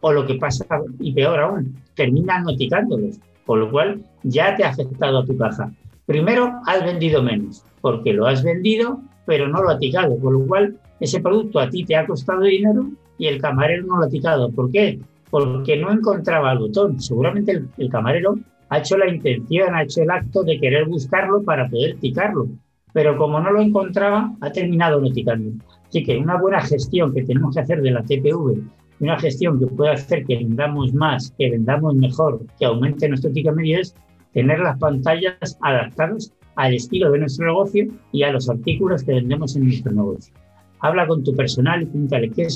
o 0.00 0.12
lo 0.12 0.24
que 0.26 0.36
pasa, 0.36 0.64
y 1.00 1.12
peor 1.12 1.40
aún, 1.40 1.76
termina 1.94 2.40
noticándolos, 2.40 3.18
con 3.44 3.60
lo 3.60 3.70
cual 3.70 4.00
ya 4.22 4.54
te 4.54 4.64
ha 4.64 4.68
afectado 4.68 5.18
a 5.18 5.26
tu 5.26 5.36
caja. 5.36 5.72
Primero, 6.06 6.52
has 6.66 6.84
vendido 6.84 7.20
menos, 7.20 7.64
porque 7.80 8.12
lo 8.12 8.26
has 8.26 8.44
vendido 8.44 9.00
pero 9.26 9.48
no 9.48 9.62
lo 9.62 9.70
ha 9.70 9.78
ticado, 9.78 10.18
con 10.18 10.32
lo 10.32 10.46
cual 10.46 10.78
ese 11.00 11.20
producto 11.20 11.58
a 11.58 11.68
ti 11.68 11.84
te 11.84 11.96
ha 11.96 12.06
costado 12.06 12.42
dinero 12.42 12.86
y 13.18 13.26
el 13.26 13.40
camarero 13.40 13.86
no 13.86 13.98
lo 13.98 14.04
ha 14.04 14.08
ticado. 14.08 14.50
¿Por 14.50 14.70
qué? 14.70 14.98
Porque 15.30 15.76
no 15.76 15.90
encontraba 15.90 16.52
el 16.52 16.58
botón. 16.58 17.00
Seguramente 17.00 17.64
el, 17.76 17.90
camarero 17.90 18.38
ha 18.68 18.78
hecho 18.78 18.96
la 18.96 19.08
intención, 19.08 19.74
ha 19.74 19.82
hecho 19.82 20.02
el 20.02 20.10
acto 20.10 20.42
de 20.42 20.58
querer 20.58 20.86
buscarlo 20.86 21.42
para 21.42 21.68
poder 21.68 21.96
ticarlo, 21.98 22.48
pero 22.92 23.16
como 23.16 23.40
no 23.40 23.52
lo 23.52 23.60
encontraba, 23.60 24.32
ha 24.40 24.50
terminado 24.50 25.00
no 25.00 25.10
ticando. 25.10 25.52
Así 25.88 26.02
que 26.02 26.16
una 26.16 26.40
buena 26.40 26.60
gestión 26.60 27.12
que 27.14 27.22
tenemos 27.22 27.54
que 27.54 27.60
hacer 27.60 27.80
de 27.80 27.90
la 27.90 28.02
TPV, 28.02 28.62
una 29.00 29.18
gestión 29.18 29.58
que 29.58 29.66
pueda 29.66 29.92
hacer 29.92 30.24
que 30.24 30.36
vendamos 30.36 30.94
más, 30.94 31.32
que 31.38 31.50
vendamos 31.50 31.94
mejor, 31.94 32.40
que 32.58 32.64
aumente 32.64 33.08
nuestro 33.08 33.30
ticket 33.30 33.54
medio 33.54 33.80
es 33.80 33.94
tener 34.32 34.58
las 34.58 34.78
pantallas 34.78 35.58
adaptadas 35.60 36.32
al 36.56 36.74
estilo 36.74 37.10
de 37.12 37.20
nuestro 37.20 37.46
negocio 37.46 37.86
y 38.12 38.22
a 38.22 38.32
los 38.32 38.48
artículos 38.48 39.04
que 39.04 39.12
vendemos 39.12 39.54
en 39.56 39.64
nuestro 39.64 39.92
negocio. 39.92 40.34
Habla 40.80 41.06
con 41.06 41.24
tu 41.24 41.34
personal 41.34 41.82
y 41.82 41.86
pregúntale 41.86 42.30
qué, 42.30 42.46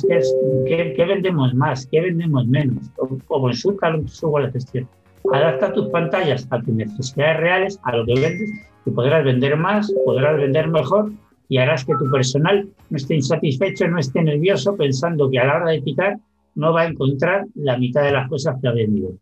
qué, 0.67 0.95
qué, 0.97 1.05
vendemos 1.05 1.55
más, 1.55 1.87
qué 1.87 2.01
vendemos 2.01 2.47
menos, 2.47 2.91
o, 2.99 3.19
o 3.29 3.41
consulta 3.41 3.93
software 4.07 4.47
de 4.47 4.53
gestión. 4.53 4.89
Adapta 5.33 5.73
tus 5.73 5.89
pantallas 5.89 6.47
a 6.51 6.61
tus 6.61 6.75
necesidades 6.75 7.37
reales, 7.39 7.81
a 7.85 7.97
lo 7.97 8.07
que 8.07 8.15
vendes, 8.15 8.51
y 8.87 8.91
podrás 8.91 9.25
vender 9.25 9.57
más, 9.57 9.93
podrás 10.05 10.37
vender 10.37 10.69
mejor 10.69 11.13
y 11.49 11.59
harás 11.59 11.85
que 11.85 11.95
tu 11.95 12.11
personal 12.11 12.69
no 12.91 12.97
esté 12.97 13.17
insatisfecho, 13.17 13.89
no 13.89 13.99
esté 13.99 14.23
nervioso 14.23 14.77
pensando 14.77 15.29
que 15.31 15.39
a 15.39 15.45
la 15.45 15.57
hora 15.57 15.71
de 15.73 15.83
picar 15.83 16.17
no 16.55 16.73
va 16.73 16.83
a 16.83 16.87
encontrar 16.87 17.47
la 17.55 17.77
mitad 17.77 18.03
de 18.03 18.13
las 18.13 18.29
cosas 18.29 18.57
que 18.61 18.69
ha 18.69 18.73
vendido. 18.73 19.13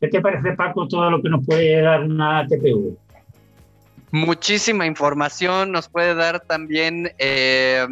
¿Qué 0.00 0.08
te 0.08 0.20
parece, 0.20 0.52
Paco, 0.52 0.88
todo 0.88 1.10
lo 1.10 1.22
que 1.22 1.28
nos 1.28 1.44
puede 1.46 1.80
dar 1.80 2.02
una 2.02 2.46
TPV? 2.46 2.96
Muchísima 4.14 4.86
información, 4.86 5.72
nos 5.72 5.88
puede 5.88 6.14
dar 6.14 6.38
también 6.38 7.12
eh, 7.18 7.84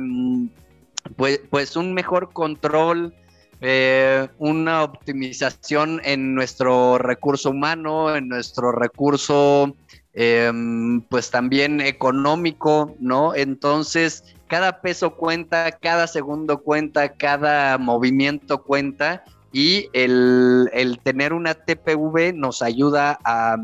pues, 1.17 1.41
pues, 1.51 1.75
un 1.75 1.95
mejor 1.95 2.33
control, 2.33 3.13
eh, 3.61 4.29
una 4.39 4.85
optimización 4.85 6.01
en 6.05 6.37
nuestro 6.37 6.99
recurso 6.99 7.51
humano, 7.51 8.15
en 8.15 8.29
nuestro 8.29 8.71
recurso 8.71 9.75
em, 10.15 11.01
pues 11.01 11.31
también 11.31 11.81
económico, 11.81 12.95
¿no? 13.01 13.35
Entonces, 13.35 14.23
cada 14.47 14.81
peso 14.81 15.17
cuenta, 15.17 15.73
cada 15.73 16.07
segundo 16.07 16.59
cuenta, 16.59 17.15
cada 17.15 17.79
movimiento 17.79 18.63
cuenta 18.63 19.25
y 19.53 19.89
el, 19.93 20.71
el 20.73 21.01
tener 21.01 21.33
una 21.33 21.55
TPV 21.55 22.33
nos 22.33 22.63
ayuda 22.63 23.19
a, 23.25 23.57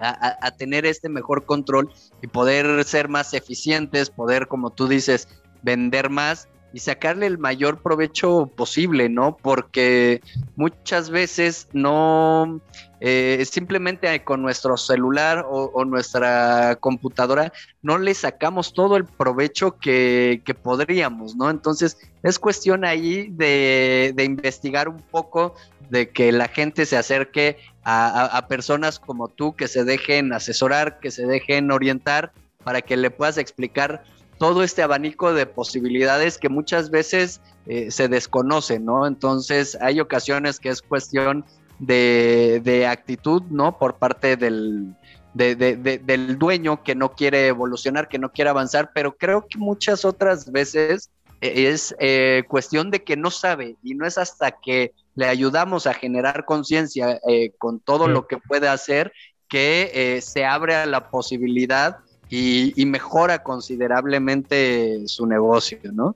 a, 0.00 0.50
tener 0.52 0.86
este 0.86 1.08
mejor 1.08 1.44
control 1.44 1.90
y 2.22 2.26
poder 2.26 2.84
ser 2.84 3.08
más 3.08 3.34
eficientes, 3.34 4.10
poder, 4.10 4.48
como 4.48 4.70
tú 4.70 4.88
dices, 4.88 5.28
vender 5.62 6.10
más 6.10 6.48
y 6.74 6.80
sacarle 6.80 7.26
el 7.26 7.38
mayor 7.38 7.80
provecho 7.80 8.50
posible, 8.54 9.08
¿no? 9.08 9.36
Porque 9.36 10.20
muchas 10.56 11.08
veces 11.08 11.68
no, 11.72 12.60
eh, 12.98 13.46
simplemente 13.48 14.24
con 14.24 14.42
nuestro 14.42 14.76
celular 14.76 15.46
o, 15.48 15.84
nuestra 15.84 16.74
computadora 16.80 17.52
no 17.80 17.96
le 17.98 18.12
sacamos 18.12 18.74
todo 18.74 18.96
el 18.96 19.04
provecho 19.04 19.78
que, 19.78 20.42
podríamos, 20.64 21.36
¿no? 21.36 21.48
Entonces 21.48 21.96
es 22.24 22.40
cuestión 22.40 22.84
ahí 22.84 23.28
de, 23.30 24.12
investigar 24.18 24.88
un 24.88 25.00
poco, 25.00 25.54
de 25.90 26.08
que 26.08 26.32
la 26.32 26.48
gente 26.48 26.86
se 26.86 26.96
acerque 26.96 27.56
a 27.84 28.46
personas 28.48 28.98
como 28.98 29.28
tú, 29.28 29.54
que 29.54 29.68
se 29.68 29.84
dejen 29.84 30.32
asesorar, 30.32 30.98
que 30.98 31.12
se 31.12 31.24
dejen 31.24 31.70
orientar 31.70 32.32
para 32.64 32.82
que 32.82 32.96
le 32.96 33.10
puedas 33.10 33.38
explicar 33.38 34.02
todo 34.44 34.62
este 34.62 34.82
abanico 34.82 35.32
de 35.32 35.46
posibilidades 35.46 36.36
que 36.36 36.50
muchas 36.50 36.90
veces 36.90 37.40
eh, 37.64 37.90
se 37.90 38.08
desconocen, 38.08 38.84
¿no? 38.84 39.06
Entonces 39.06 39.74
hay 39.80 40.00
ocasiones 40.00 40.60
que 40.60 40.68
es 40.68 40.82
cuestión 40.82 41.46
de, 41.78 42.86
actitud, 42.86 43.40
¿no? 43.48 43.78
Por 43.78 43.94
parte 43.94 44.36
del, 44.36 44.94
del 45.32 46.38
dueño 46.38 46.82
que 46.82 46.94
no 46.94 47.12
quiere 47.12 47.46
evolucionar, 47.46 48.06
que 48.06 48.18
no 48.18 48.32
quiere 48.32 48.50
avanzar, 48.50 48.90
pero 48.94 49.16
creo 49.16 49.46
que 49.48 49.56
muchas 49.56 50.04
otras 50.04 50.52
veces 50.52 51.08
eh, 51.40 51.68
es 51.72 51.96
eh, 51.98 52.42
cuestión 52.46 52.90
de 52.90 53.02
que 53.02 53.16
no 53.16 53.30
sabe 53.30 53.76
y 53.82 53.94
no 53.94 54.06
es 54.06 54.18
hasta 54.18 54.50
que 54.50 54.92
le 55.14 55.24
ayudamos 55.24 55.86
a 55.86 55.94
generar 55.94 56.44
conciencia 56.44 57.18
con 57.56 57.80
todo 57.80 58.08
lo 58.08 58.26
que 58.26 58.36
puede 58.36 58.68
hacer 58.68 59.10
que 59.48 60.20
se 60.22 60.44
abre 60.44 60.74
a 60.74 60.84
la 60.84 61.08
posibilidad 61.08 62.03
y, 62.36 62.86
mejora 62.86 63.42
considerablemente 63.42 65.06
su 65.06 65.26
negocio, 65.26 65.78
¿no? 65.92 66.14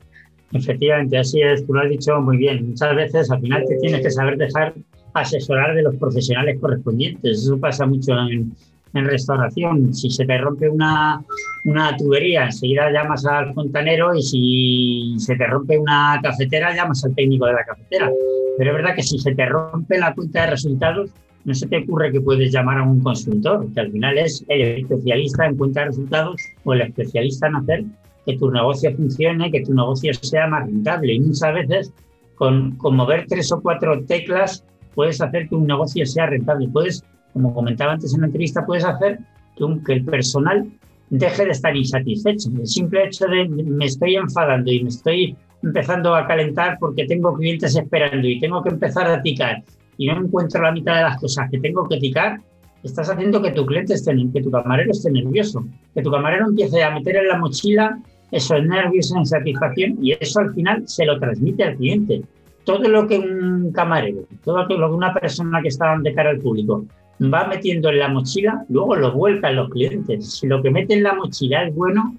Efectivamente, 0.53 1.19
así 1.19 1.41
es, 1.43 1.65
tú 1.67 1.75
lo 1.75 1.83
has 1.83 1.91
dicho 1.91 2.21
muy 2.21 2.39
bien. 2.39 2.71
Muchas 2.71 2.97
veces 2.97 3.31
al 3.31 3.41
final 3.41 3.65
te 3.69 3.77
tienes 3.77 4.01
que 4.01 4.11
saber 4.11 4.37
dejar 4.37 4.75
asesorar 5.15 5.75
de 5.75 5.83
los 5.83 5.95
profesionales 5.97 6.59
correspondientes. 6.61 7.45
Eso 7.45 7.59
pasa 7.59 7.87
mucho 7.87 8.13
en, 8.31 8.53
restauración. 8.95 9.95
Si 9.95 10.11
se 10.11 10.25
te 10.25 10.39
rompe 10.39 10.69
una, 10.69 11.23
una, 11.65 11.97
tubería, 11.97 12.47
enseguida 12.47 12.91
llamas 12.91 13.25
al 13.27 13.55
fontanero 13.55 14.13
y 14.15 14.23
si 14.23 15.15
se 15.19 15.37
te 15.37 15.47
rompe 15.47 15.79
una 15.79 16.19
cafetera, 16.21 16.75
llamas 16.75 17.05
al 17.05 17.15
técnico 17.15 17.47
de 17.47 17.53
la 17.53 17.65
cafetera. 17.65 18.11
Pero 18.57 18.71
es 18.71 18.77
verdad 18.77 18.97
que 18.97 19.03
si 19.03 19.19
se 19.21 19.35
te 19.37 19.47
rompe 19.47 19.99
la 19.99 20.15
cuenta 20.15 20.41
de 20.41 20.51
resultados, 20.51 21.11
no 21.45 21.55
se 21.55 21.67
te 21.67 21.79
ocurre 21.79 22.13
que 22.13 22.21
puedes 22.21 22.53
llamar 22.53 22.79
a 22.79 22.83
un 22.83 23.01
consultor, 23.01 23.67
que 23.73 23.81
al 23.81 23.93
final 23.93 24.19
es 24.19 24.45
el 24.49 24.83
especialista 24.83 25.47
en 25.47 25.57
cuenta 25.57 25.81
de 25.81 25.87
resultados 25.87 26.41
o 26.65 26.75
el 26.75 26.83
especialista 26.83 27.47
en 27.47 27.57
hacer 27.57 27.85
que 28.27 28.37
tu 28.37 28.51
negocio 28.51 28.95
funcione, 28.95 29.51
que 29.51 29.63
tu 29.63 29.75
negocio 29.75 30.13
sea 30.15 30.47
más 30.47 30.67
rentable. 30.67 31.15
Y 31.15 31.21
muchas 31.21 31.55
veces 31.55 31.93
con, 32.35 32.77
mover 32.79 33.27
tres 33.29 33.51
o 33.53 33.61
cuatro 33.61 34.05
teclas 34.05 34.65
puedes 34.95 35.21
hacer 35.21 35.49
que 35.49 35.55
un 35.55 35.67
negocio 35.67 36.05
sea 36.05 36.27
rentable. 36.27 36.69
Puedes, 36.69 37.03
como 37.33 37.55
comentaba 37.55 37.93
antes 37.93 38.13
en 38.15 38.21
la 38.21 38.27
entrevista, 38.27 38.67
puedes 38.67 38.85
hacer 38.85 39.19
que, 39.57 39.93
el 39.93 40.05
personal 40.05 40.71
deje 41.09 41.47
de 41.47 41.51
estar 41.51 41.75
insatisfecho. 41.75 42.51
El 42.51 42.67
simple 42.67 43.07
hecho 43.07 43.27
de 43.27 43.49
me 43.49 43.87
estoy 43.87 44.17
enfadando 44.17 44.71
y 44.71 44.83
me 44.83 44.91
estoy 44.91 45.37
empezando 45.63 46.15
a 46.15 46.27
calentar 46.27 46.77
porque 46.79 47.07
tengo 47.07 47.33
clientes 47.35 47.75
esperando 47.75 48.29
y 48.29 48.39
tengo 48.39 48.63
que 48.63 48.69
empezar 48.69 49.11
a 49.11 49.23
picar 49.23 49.63
y 49.99 50.07
no 50.07 50.25
encuentro 50.25 50.63
la 50.63 50.73
mitad 50.73 50.97
de 50.97 51.03
las 51.03 51.21
cosas 51.21 51.51
que 51.51 51.59
tengo 51.59 51.87
que 51.87 51.99
ticar, 51.99 52.41
estás 52.83 53.11
haciendo 53.11 53.43
que 53.43 53.51
tu 53.51 53.67
cliente 53.67 53.95
esté, 53.95 54.15
que 54.33 54.43
tu 54.43 54.51
camarero 54.51 54.93
esté 54.93 55.11
nervioso, 55.11 55.65
que 55.95 56.03
tu 56.03 56.11
camarero 56.11 56.47
empiece 56.47 56.83
a 56.83 56.91
meter 56.93 57.17
en 57.17 57.29
la 57.29 57.39
mochila 57.39 57.99
esos 58.31 58.63
nervios, 58.65 59.07
esa 59.07 59.19
insatisfacción 59.19 59.99
y 60.01 60.13
eso 60.13 60.41
al 60.41 60.55
final 60.55 60.87
se 60.87 61.05
lo 61.05 61.19
transmite 61.19 61.65
al 61.65 61.77
cliente. 61.77 62.23
Todo 62.65 62.89
lo 62.89 63.07
que 63.07 63.19
un 63.19 63.73
camarero, 63.73 64.23
todo 64.45 64.67
lo 64.69 64.89
que 64.91 64.95
una 64.95 65.13
persona 65.15 65.61
que 65.63 65.69
está 65.69 65.97
de 65.99 66.15
cara 66.15 66.31
al 66.31 66.39
público 66.39 66.85
va 67.23 67.47
metiendo 67.47 67.89
en 67.89 67.99
la 67.99 68.09
mochila, 68.09 68.65
luego 68.69 68.95
lo 68.95 69.13
vuelca 69.13 69.51
en 69.51 69.57
los 69.57 69.71
clientes. 69.71 70.35
Si 70.35 70.47
lo 70.47 70.63
que 70.63 70.71
mete 70.71 70.95
en 70.95 71.03
la 71.03 71.15
mochila 71.15 71.65
es 71.65 71.75
bueno, 71.75 72.15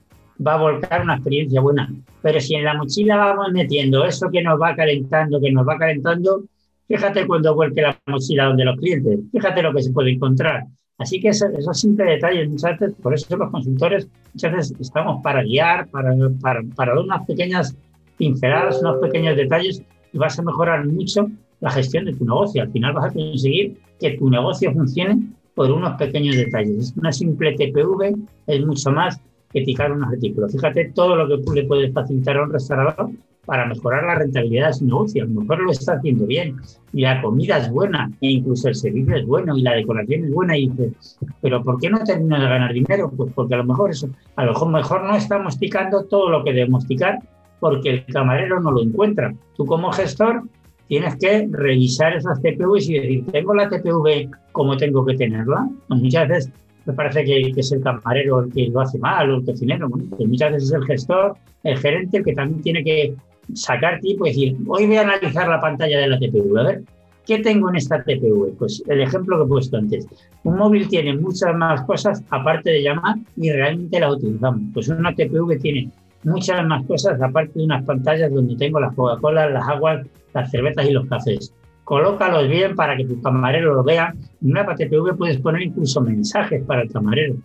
va 0.46 0.56
a 0.56 0.58
volcar 0.58 1.02
una 1.04 1.16
experiencia 1.16 1.62
buena. 1.62 1.90
Pero 2.22 2.40
si 2.40 2.56
en 2.56 2.66
la 2.66 2.74
mochila 2.74 3.16
vamos 3.16 3.52
metiendo 3.54 4.06
eso 4.06 4.30
que 4.30 4.42
nos 4.42 4.60
va 4.60 4.76
calentando, 4.76 5.40
que 5.40 5.52
nos 5.52 5.68
va 5.68 5.78
calentando, 5.78 6.44
Fíjate 6.90 7.28
cuando 7.28 7.54
vuelque 7.54 7.84
la 7.84 7.96
mochila 8.08 8.46
donde 8.46 8.66
los 8.66 8.76
clientes, 8.78 9.20
fíjate 9.32 9.62
lo 9.62 9.72
que 9.72 9.84
se 9.84 9.92
puede 9.92 10.10
encontrar. 10.10 10.66
Así 10.98 11.22
que 11.22 11.30
esos, 11.30 11.80
simples 11.80 12.10
detalles, 12.10 12.50
muchas 12.50 12.80
veces, 12.80 12.96
por 13.00 13.14
eso 13.14 13.38
los 13.38 13.52
consultores 13.52 14.10
muchas 14.34 14.52
veces 14.52 14.76
estamos 14.80 15.22
para 15.22 15.44
guiar, 15.44 15.88
para, 15.90 16.16
para, 16.42 16.62
para 16.76 16.96
dar 16.96 17.04
unas 17.04 17.26
pequeñas 17.28 17.78
pinceladas, 18.18 18.82
unos 18.82 18.98
pequeños 18.98 19.38
detalles 19.38 19.84
y 20.12 20.18
vas 20.18 20.40
a 20.40 20.42
mejorar 20.42 20.88
mucho 20.88 21.30
la 21.60 21.70
gestión 21.70 22.06
de 22.06 22.16
tu 22.16 22.26
negocio. 22.26 22.64
Al 22.64 22.72
final 22.72 22.94
vas 22.94 23.12
a 23.12 23.14
conseguir 23.14 23.78
que 24.00 24.18
tu 24.18 24.28
negocio 24.28 24.74
funcione 24.74 25.20
por 25.54 25.72
unos 25.72 25.94
pequeños 25.94 26.38
detalles. 26.38 26.96
Una 26.98 27.12
simple 27.12 27.54
TPV 27.54 28.16
es 28.48 28.66
mucho 28.66 28.92
más 28.92 29.22
que 29.54 29.62
picar 29.62 29.92
un 29.92 30.04
artículo. 30.04 30.50
Fíjate 30.50 30.92
todo 30.96 31.16
lo 31.16 31.28
que 31.28 31.44
tú 31.44 31.54
le 31.54 31.66
puedes 31.66 31.94
facilitar 31.94 32.38
a 32.38 32.44
un 32.44 32.52
restaurador 32.52 33.12
para 33.50 33.66
mejorar 33.66 34.04
la 34.04 34.14
rentabilidad 34.14 34.68
de 34.68 34.74
su 34.74 34.86
negocio. 34.86 35.24
A 35.24 35.26
lo 35.26 35.42
mejor 35.42 35.60
lo 35.60 35.72
está 35.72 35.94
haciendo 35.94 36.28
bien 36.28 36.56
y 36.94 37.02
la 37.02 37.20
comida 37.20 37.58
es 37.58 37.72
buena 37.72 38.12
e 38.22 38.34
incluso 38.34 38.68
el 38.68 38.76
servicio 38.76 39.16
es 39.16 39.26
bueno 39.26 39.58
y 39.58 39.64
la 39.64 39.74
decoración 39.74 40.26
es 40.26 40.32
buena 40.32 40.56
y 40.56 40.70
dices, 40.70 41.18
pero 41.42 41.64
¿por 41.64 41.80
qué 41.80 41.90
no 41.90 41.98
termina 42.04 42.40
de 42.40 42.48
ganar 42.48 42.74
dinero? 42.74 43.12
Pues 43.18 43.34
porque 43.34 43.56
a 43.56 43.58
lo 43.58 43.64
mejor 43.64 43.90
eso, 43.90 44.08
a 44.36 44.46
lo 44.46 44.52
mejor, 44.52 44.70
mejor 44.72 45.04
no 45.04 45.16
estamos 45.16 45.58
picando 45.58 46.04
todo 46.06 46.30
lo 46.30 46.44
que 46.44 46.54
debemos 46.54 46.86
picar 46.86 47.18
porque 47.60 47.90
el 47.90 48.06
camarero 48.06 48.60
no 48.60 48.70
lo 48.70 48.84
encuentra. 48.84 49.34
Tú 49.58 49.66
como 49.66 49.92
gestor 49.92 50.44
tienes 50.88 51.16
que 51.16 51.48
revisar 51.50 52.16
esas 52.16 52.40
TPVs 52.44 52.88
y 52.88 53.00
decir, 53.00 53.26
¿tengo 53.32 53.56
la 53.56 53.68
TPV 53.68 54.30
como 54.52 54.78
tengo 54.78 55.04
que 55.08 55.16
tenerla? 55.16 55.68
Pues 55.88 56.02
muchas 56.02 56.28
veces 56.28 56.54
me 56.86 56.94
parece 56.94 57.24
que, 57.24 57.52
es 57.56 57.72
el 57.72 57.82
camarero 57.82 58.42
el 58.42 58.54
que 58.54 58.68
lo 58.68 58.82
hace 58.82 59.00
mal 59.00 59.32
o 59.32 59.38
el 59.38 59.46
cocinero, 59.46 59.90
muchas 59.90 60.52
veces 60.52 60.70
es 60.70 60.76
el 60.76 60.86
gestor, 60.86 61.36
el 61.64 61.78
gerente 61.78 62.18
el 62.18 62.24
que 62.24 62.34
también 62.34 62.62
tiene 62.62 62.84
que 62.84 63.16
sacar 63.54 64.00
tipo 64.00 64.26
y 64.26 64.30
decir, 64.30 64.58
hoy 64.68 64.86
voy 64.86 64.98
a 64.98 65.02
analizar 65.02 65.48
la 65.48 65.60
pantalla 65.60 66.00
de 66.00 66.08
la 66.08 66.20
TPV, 66.20 66.58
a 66.58 66.64
ver, 66.64 66.84
¿qué 67.26 67.40
tengo 67.40 67.70
en 67.70 67.76
esta 67.76 68.04
TPV? 68.04 68.58
Pues 68.58 68.84
el 68.88 69.02
ejemplo 69.02 69.38
que 69.38 69.44
he 69.44 69.48
puesto 69.48 69.78
antes. 69.78 70.08
Un 70.44 70.58
móvil 70.58 70.88
tiene 70.88 71.16
muchas 71.16 71.56
más 71.56 71.82
cosas 71.84 72.24
aparte 72.30 72.72
de 72.72 72.84
llamar 72.84 73.18
y 73.38 73.52
realmente 73.52 74.00
la 74.00 74.12
utilizamos. 74.12 74.62
Pues 74.74 74.90
una 74.90 75.14
TPV 75.14 75.60
tiene 75.60 75.90
muchas 76.24 76.66
más 76.66 76.86
cosas 76.86 77.22
aparte 77.22 77.60
de 77.60 77.66
unas 77.66 77.84
pantallas 77.86 78.34
donde 78.34 78.56
tengo 78.56 78.80
las 78.80 78.96
Coca-Cola, 78.96 79.50
las 79.50 79.68
aguas, 79.68 80.06
las 80.34 80.50
cervezas 80.52 80.88
y 80.88 80.92
los 80.92 81.08
cafés. 81.08 81.54
Colócalos 81.84 82.48
bien 82.48 82.76
para 82.76 82.96
que 82.96 83.06
tu 83.06 83.22
camarero 83.22 83.74
lo 83.74 83.84
vea. 83.84 84.14
En 84.42 84.52
una 84.52 84.66
TPV 84.66 85.16
puedes 85.18 85.40
poner 85.40 85.64
incluso 85.64 86.02
mensajes 86.02 86.64
para 86.66 86.84
el 86.84 86.92
camarero 86.92 87.36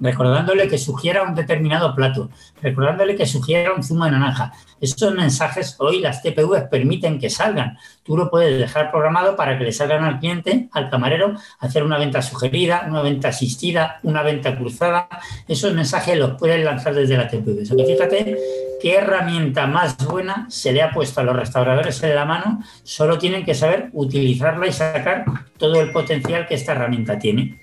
recordándole 0.00 0.68
que 0.68 0.78
sugiera 0.78 1.22
un 1.22 1.34
determinado 1.34 1.94
plato, 1.94 2.30
recordándole 2.62 3.16
que 3.16 3.26
sugiera 3.26 3.72
un 3.74 3.82
zumo 3.82 4.04
de 4.04 4.12
naranja. 4.12 4.52
Estos 4.80 5.14
mensajes 5.14 5.76
hoy 5.78 6.00
las 6.00 6.22
TPV 6.22 6.68
permiten 6.70 7.18
que 7.18 7.30
salgan. 7.30 7.76
Tú 8.04 8.16
lo 8.16 8.30
puedes 8.30 8.58
dejar 8.58 8.90
programado 8.90 9.36
para 9.36 9.58
que 9.58 9.64
le 9.64 9.72
salgan 9.72 10.04
al 10.04 10.18
cliente, 10.20 10.68
al 10.72 10.88
camarero, 10.88 11.34
hacer 11.58 11.82
una 11.82 11.98
venta 11.98 12.22
sugerida, 12.22 12.86
una 12.88 13.02
venta 13.02 13.28
asistida, 13.28 13.98
una 14.02 14.22
venta 14.22 14.56
cruzada. 14.56 15.08
Esos 15.48 15.74
mensajes 15.74 16.16
los 16.16 16.38
puedes 16.38 16.64
lanzar 16.64 16.94
desde 16.94 17.16
la 17.16 17.28
TPV. 17.28 17.62
O 17.72 17.86
fíjate 17.86 18.36
qué 18.80 18.94
herramienta 18.94 19.66
más 19.66 19.96
buena 20.06 20.46
se 20.48 20.72
le 20.72 20.82
ha 20.82 20.92
puesto 20.92 21.20
a 21.20 21.24
los 21.24 21.36
restauradores 21.36 22.02
en 22.02 22.14
la 22.14 22.24
mano. 22.24 22.62
Solo 22.84 23.18
tienen 23.18 23.44
que 23.44 23.54
saber 23.54 23.90
utilizarla 23.92 24.66
y 24.66 24.72
sacar 24.72 25.24
todo 25.56 25.80
el 25.80 25.90
potencial 25.90 26.46
que 26.46 26.54
esta 26.54 26.72
herramienta 26.72 27.18
tiene. 27.18 27.58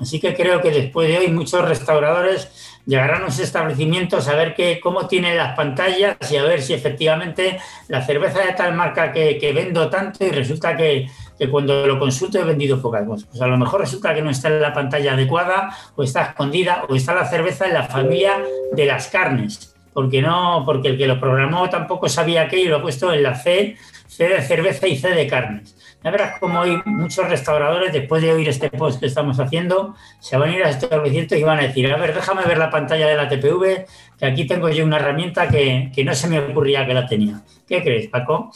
Así 0.00 0.18
que 0.18 0.34
creo 0.34 0.60
que 0.60 0.70
después 0.70 1.08
de 1.08 1.18
hoy 1.18 1.28
muchos 1.28 1.66
restauradores 1.66 2.80
llegarán 2.84 3.22
a 3.22 3.26
los 3.26 3.38
establecimientos 3.38 4.26
a 4.26 4.34
ver 4.34 4.54
qué, 4.54 4.80
cómo 4.80 5.06
tienen 5.06 5.36
las 5.36 5.54
pantallas 5.54 6.16
y 6.30 6.36
a 6.36 6.42
ver 6.42 6.62
si 6.62 6.74
efectivamente 6.74 7.60
la 7.86 8.04
cerveza 8.04 8.40
de 8.40 8.52
tal 8.54 8.74
marca 8.74 9.12
que, 9.12 9.52
vendo 9.54 9.88
tanto 9.88 10.24
y 10.24 10.30
resulta 10.30 10.76
que, 10.76 11.06
cuando 11.50 11.86
lo 11.88 11.98
consulto 11.98 12.38
he 12.38 12.44
vendido 12.44 12.80
pocas 12.80 13.04
cosas. 13.04 13.28
Pues 13.28 13.42
a 13.42 13.48
lo 13.48 13.56
mejor 13.56 13.80
resulta 13.80 14.14
que 14.14 14.22
no 14.22 14.30
está 14.30 14.48
en 14.48 14.60
la 14.60 14.72
pantalla 14.72 15.14
adecuada 15.14 15.76
o 15.96 16.04
está 16.04 16.22
escondida 16.22 16.84
o 16.88 16.94
está 16.94 17.14
la 17.14 17.26
cerveza 17.26 17.66
en 17.66 17.74
la 17.74 17.82
familia 17.82 18.40
de 18.72 18.86
las 18.86 19.08
carnes. 19.08 19.74
Porque 19.92 20.22
no, 20.22 20.62
porque 20.64 20.88
el 20.88 20.98
que 20.98 21.06
lo 21.06 21.18
programó 21.18 21.68
tampoco 21.68 22.08
sabía 22.08 22.48
qué 22.48 22.60
y 22.60 22.64
lo 22.66 22.76
ha 22.76 22.82
puesto 22.82 23.12
en 23.12 23.24
la 23.24 23.34
C, 23.34 23.76
C 24.06 24.28
de 24.28 24.40
cerveza 24.40 24.86
y 24.86 24.96
C 24.96 25.08
de 25.08 25.26
carnes. 25.26 25.74
Ya 26.04 26.10
verás 26.10 26.38
como 26.38 26.60
hoy 26.60 26.82
muchos 26.84 27.28
restauradores, 27.28 27.92
después 27.92 28.22
de 28.22 28.32
oír 28.32 28.48
este 28.48 28.70
post 28.70 29.00
que 29.00 29.06
estamos 29.06 29.38
haciendo, 29.38 29.94
se 30.18 30.36
van 30.36 30.50
a 30.50 30.56
ir 30.56 30.64
a 30.64 30.70
este 30.70 30.86
establecimiento 30.86 31.36
y 31.36 31.42
van 31.42 31.60
a 31.60 31.62
decir, 31.62 31.92
a 31.92 31.96
ver, 31.96 32.14
déjame 32.14 32.42
ver 32.44 32.58
la 32.58 32.70
pantalla 32.70 33.06
de 33.06 33.16
la 33.16 33.28
TPV, 33.28 33.86
que 34.18 34.26
aquí 34.26 34.46
tengo 34.46 34.68
yo 34.68 34.84
una 34.84 34.96
herramienta 34.96 35.48
que, 35.48 35.92
no 36.04 36.14
se 36.14 36.28
me 36.28 36.40
ocurría 36.40 36.86
que 36.86 36.94
la 36.94 37.06
tenía. 37.06 37.42
¿Qué 37.68 37.82
crees, 37.82 38.08
Paco? 38.08 38.50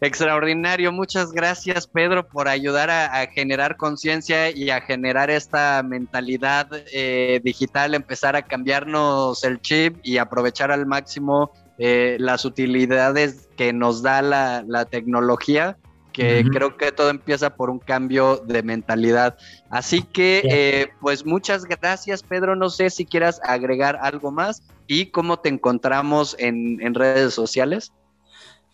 Extraordinario, 0.00 0.92
muchas 0.92 1.32
gracias 1.32 1.86
Pedro 1.86 2.28
por 2.28 2.48
ayudar 2.48 2.90
a, 2.90 3.26
generar 3.28 3.76
conciencia 3.76 4.50
y 4.50 4.68
a 4.68 4.82
generar 4.82 5.30
esta 5.30 5.82
mentalidad 5.82 6.68
eh, 6.92 7.40
digital, 7.42 7.94
empezar 7.94 8.36
a 8.36 8.42
cambiarnos 8.42 9.44
el 9.44 9.62
chip 9.62 9.96
y 10.02 10.18
aprovechar 10.18 10.72
al 10.72 10.84
máximo 10.84 11.52
eh, 11.76 12.16
las 12.20 12.44
utilidades 12.44 13.48
que 13.56 13.72
nos 13.72 14.00
da 14.00 14.22
la, 14.22 14.84
tecnología, 14.84 15.76
que 16.14 16.44
creo 16.50 16.76
que 16.76 16.92
todo 16.92 17.10
empieza 17.10 17.54
por 17.56 17.68
un 17.68 17.78
cambio 17.78 18.38
de 18.38 18.62
mentalidad. 18.62 19.36
Así 19.68 20.02
que, 20.02 20.42
eh, 20.48 20.88
pues 21.00 21.26
muchas 21.26 21.64
gracias 21.64 22.22
Pedro, 22.22 22.56
no 22.56 22.70
sé 22.70 22.88
si 22.88 23.04
quieras 23.04 23.40
agregar 23.44 23.98
algo 24.00 24.30
más 24.30 24.62
y 24.86 25.06
cómo 25.06 25.38
te 25.40 25.48
encontramos 25.48 26.36
en 26.38 26.94
redes 26.94 27.34
sociales. 27.34 27.92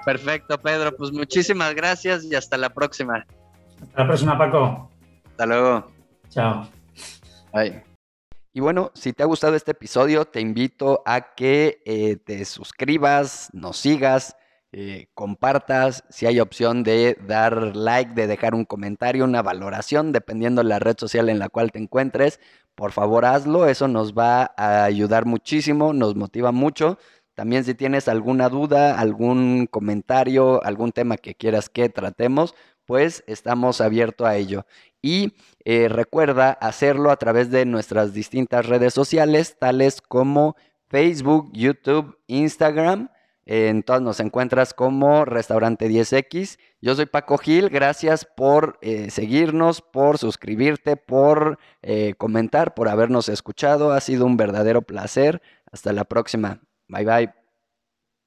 Perfecto, 0.05 0.61
Pedro. 0.61 0.95
Pues 0.95 1.13
muchísimas 1.13 1.75
gracias 1.75 2.25
y 2.25 2.35
hasta 2.35 2.59
la 2.59 2.69
próxima. 2.71 3.25
Hasta 3.83 4.03
la 4.03 4.07
próxima, 4.07 4.37
Paco. 4.37 4.91
Hasta 5.31 5.47
luego. 5.47 5.91
Chao. 6.29 6.69
Bye. 7.53 7.94
Y 8.57 8.61
bueno, 8.61 8.93
si 8.95 9.12
te 9.12 9.25
ha 9.25 9.27
gustado 9.27 9.57
este 9.57 9.73
episodio, 9.73 10.27
te 10.27 10.40
invito 10.40 11.03
a 11.07 11.35
que 11.35 11.83
eh, 11.85 12.19
te 12.25 12.45
suscribas, 12.45 13.49
nos 13.53 13.77
sigas, 13.79 14.37
eh, 14.71 15.09
compartas, 15.12 16.05
si 16.09 16.27
hay 16.27 16.38
opción 16.38 16.85
de 16.85 17.19
dar 17.27 17.75
like, 17.75 18.14
de 18.14 18.29
dejar 18.29 18.55
un 18.55 18.64
comentario, 18.64 19.25
una 19.25 19.43
valoración, 19.43 20.12
dependiendo 20.12 20.62
de 20.62 20.69
la 20.69 20.79
red 20.79 20.95
social 20.97 21.31
en 21.31 21.40
la 21.40 21.49
cual 21.49 21.73
te 21.73 21.81
encuentres, 21.81 22.38
por 22.77 22.93
favor 22.93 23.25
hazlo, 23.25 23.67
eso 23.67 23.88
nos 23.88 24.14
va 24.14 24.53
a 24.57 24.85
ayudar 24.85 25.27
muchísimo, 25.27 25.93
nos 25.93 26.14
motiva 26.14 26.53
mucho. 26.53 26.97
También 27.35 27.64
si 27.64 27.75
tienes 27.75 28.07
alguna 28.07 28.49
duda, 28.51 29.01
algún 29.01 29.67
comentario, 29.67 30.62
algún 30.62 30.93
tema 30.93 31.17
que 31.17 31.35
quieras 31.35 31.69
que 31.69 31.88
tratemos, 31.88 32.55
pues 32.87 33.25
estamos 33.27 33.81
abiertos 33.81 34.27
a 34.27 34.37
ello. 34.37 34.66
Y 35.03 35.35
eh, 35.64 35.88
recuerda 35.88 36.53
hacerlo 36.53 37.11
a 37.11 37.16
través 37.16 37.51
de 37.51 37.66
nuestras 37.66 38.14
distintas 38.14 38.66
redes 38.66 38.94
sociales, 38.94 39.57
tales 39.59 40.01
como 40.01 40.57
Facebook, 40.88 41.51
YouTube, 41.53 42.18
Instagram. 42.27 43.11
En 43.47 43.83
todas 43.83 44.01
nos 44.01 44.20
encuentras 44.20 44.73
como 44.73 45.27
Restaurante 45.27 45.88
10X. 45.88 46.59
Yo 46.81 46.94
soy 46.94 47.05
Paco 47.07 47.37
Gil, 47.37 47.68
gracias 47.68 48.25
por 48.25 48.79
eh, 48.81 49.11
seguirnos, 49.11 49.83
por 49.83 50.16
suscribirte, 50.16 50.97
por 50.97 51.59
eh, 51.83 52.14
comentar, 52.16 52.73
por 52.73 52.88
habernos 52.88 53.29
escuchado. 53.29 53.92
Ha 53.92 54.01
sido 54.01 54.25
un 54.25 54.38
verdadero 54.38 54.83
placer. 54.83 55.42
Hasta 55.70 55.92
la 55.92 56.05
próxima. 56.05 56.62
Bye 56.88 57.05
bye. 57.05 57.44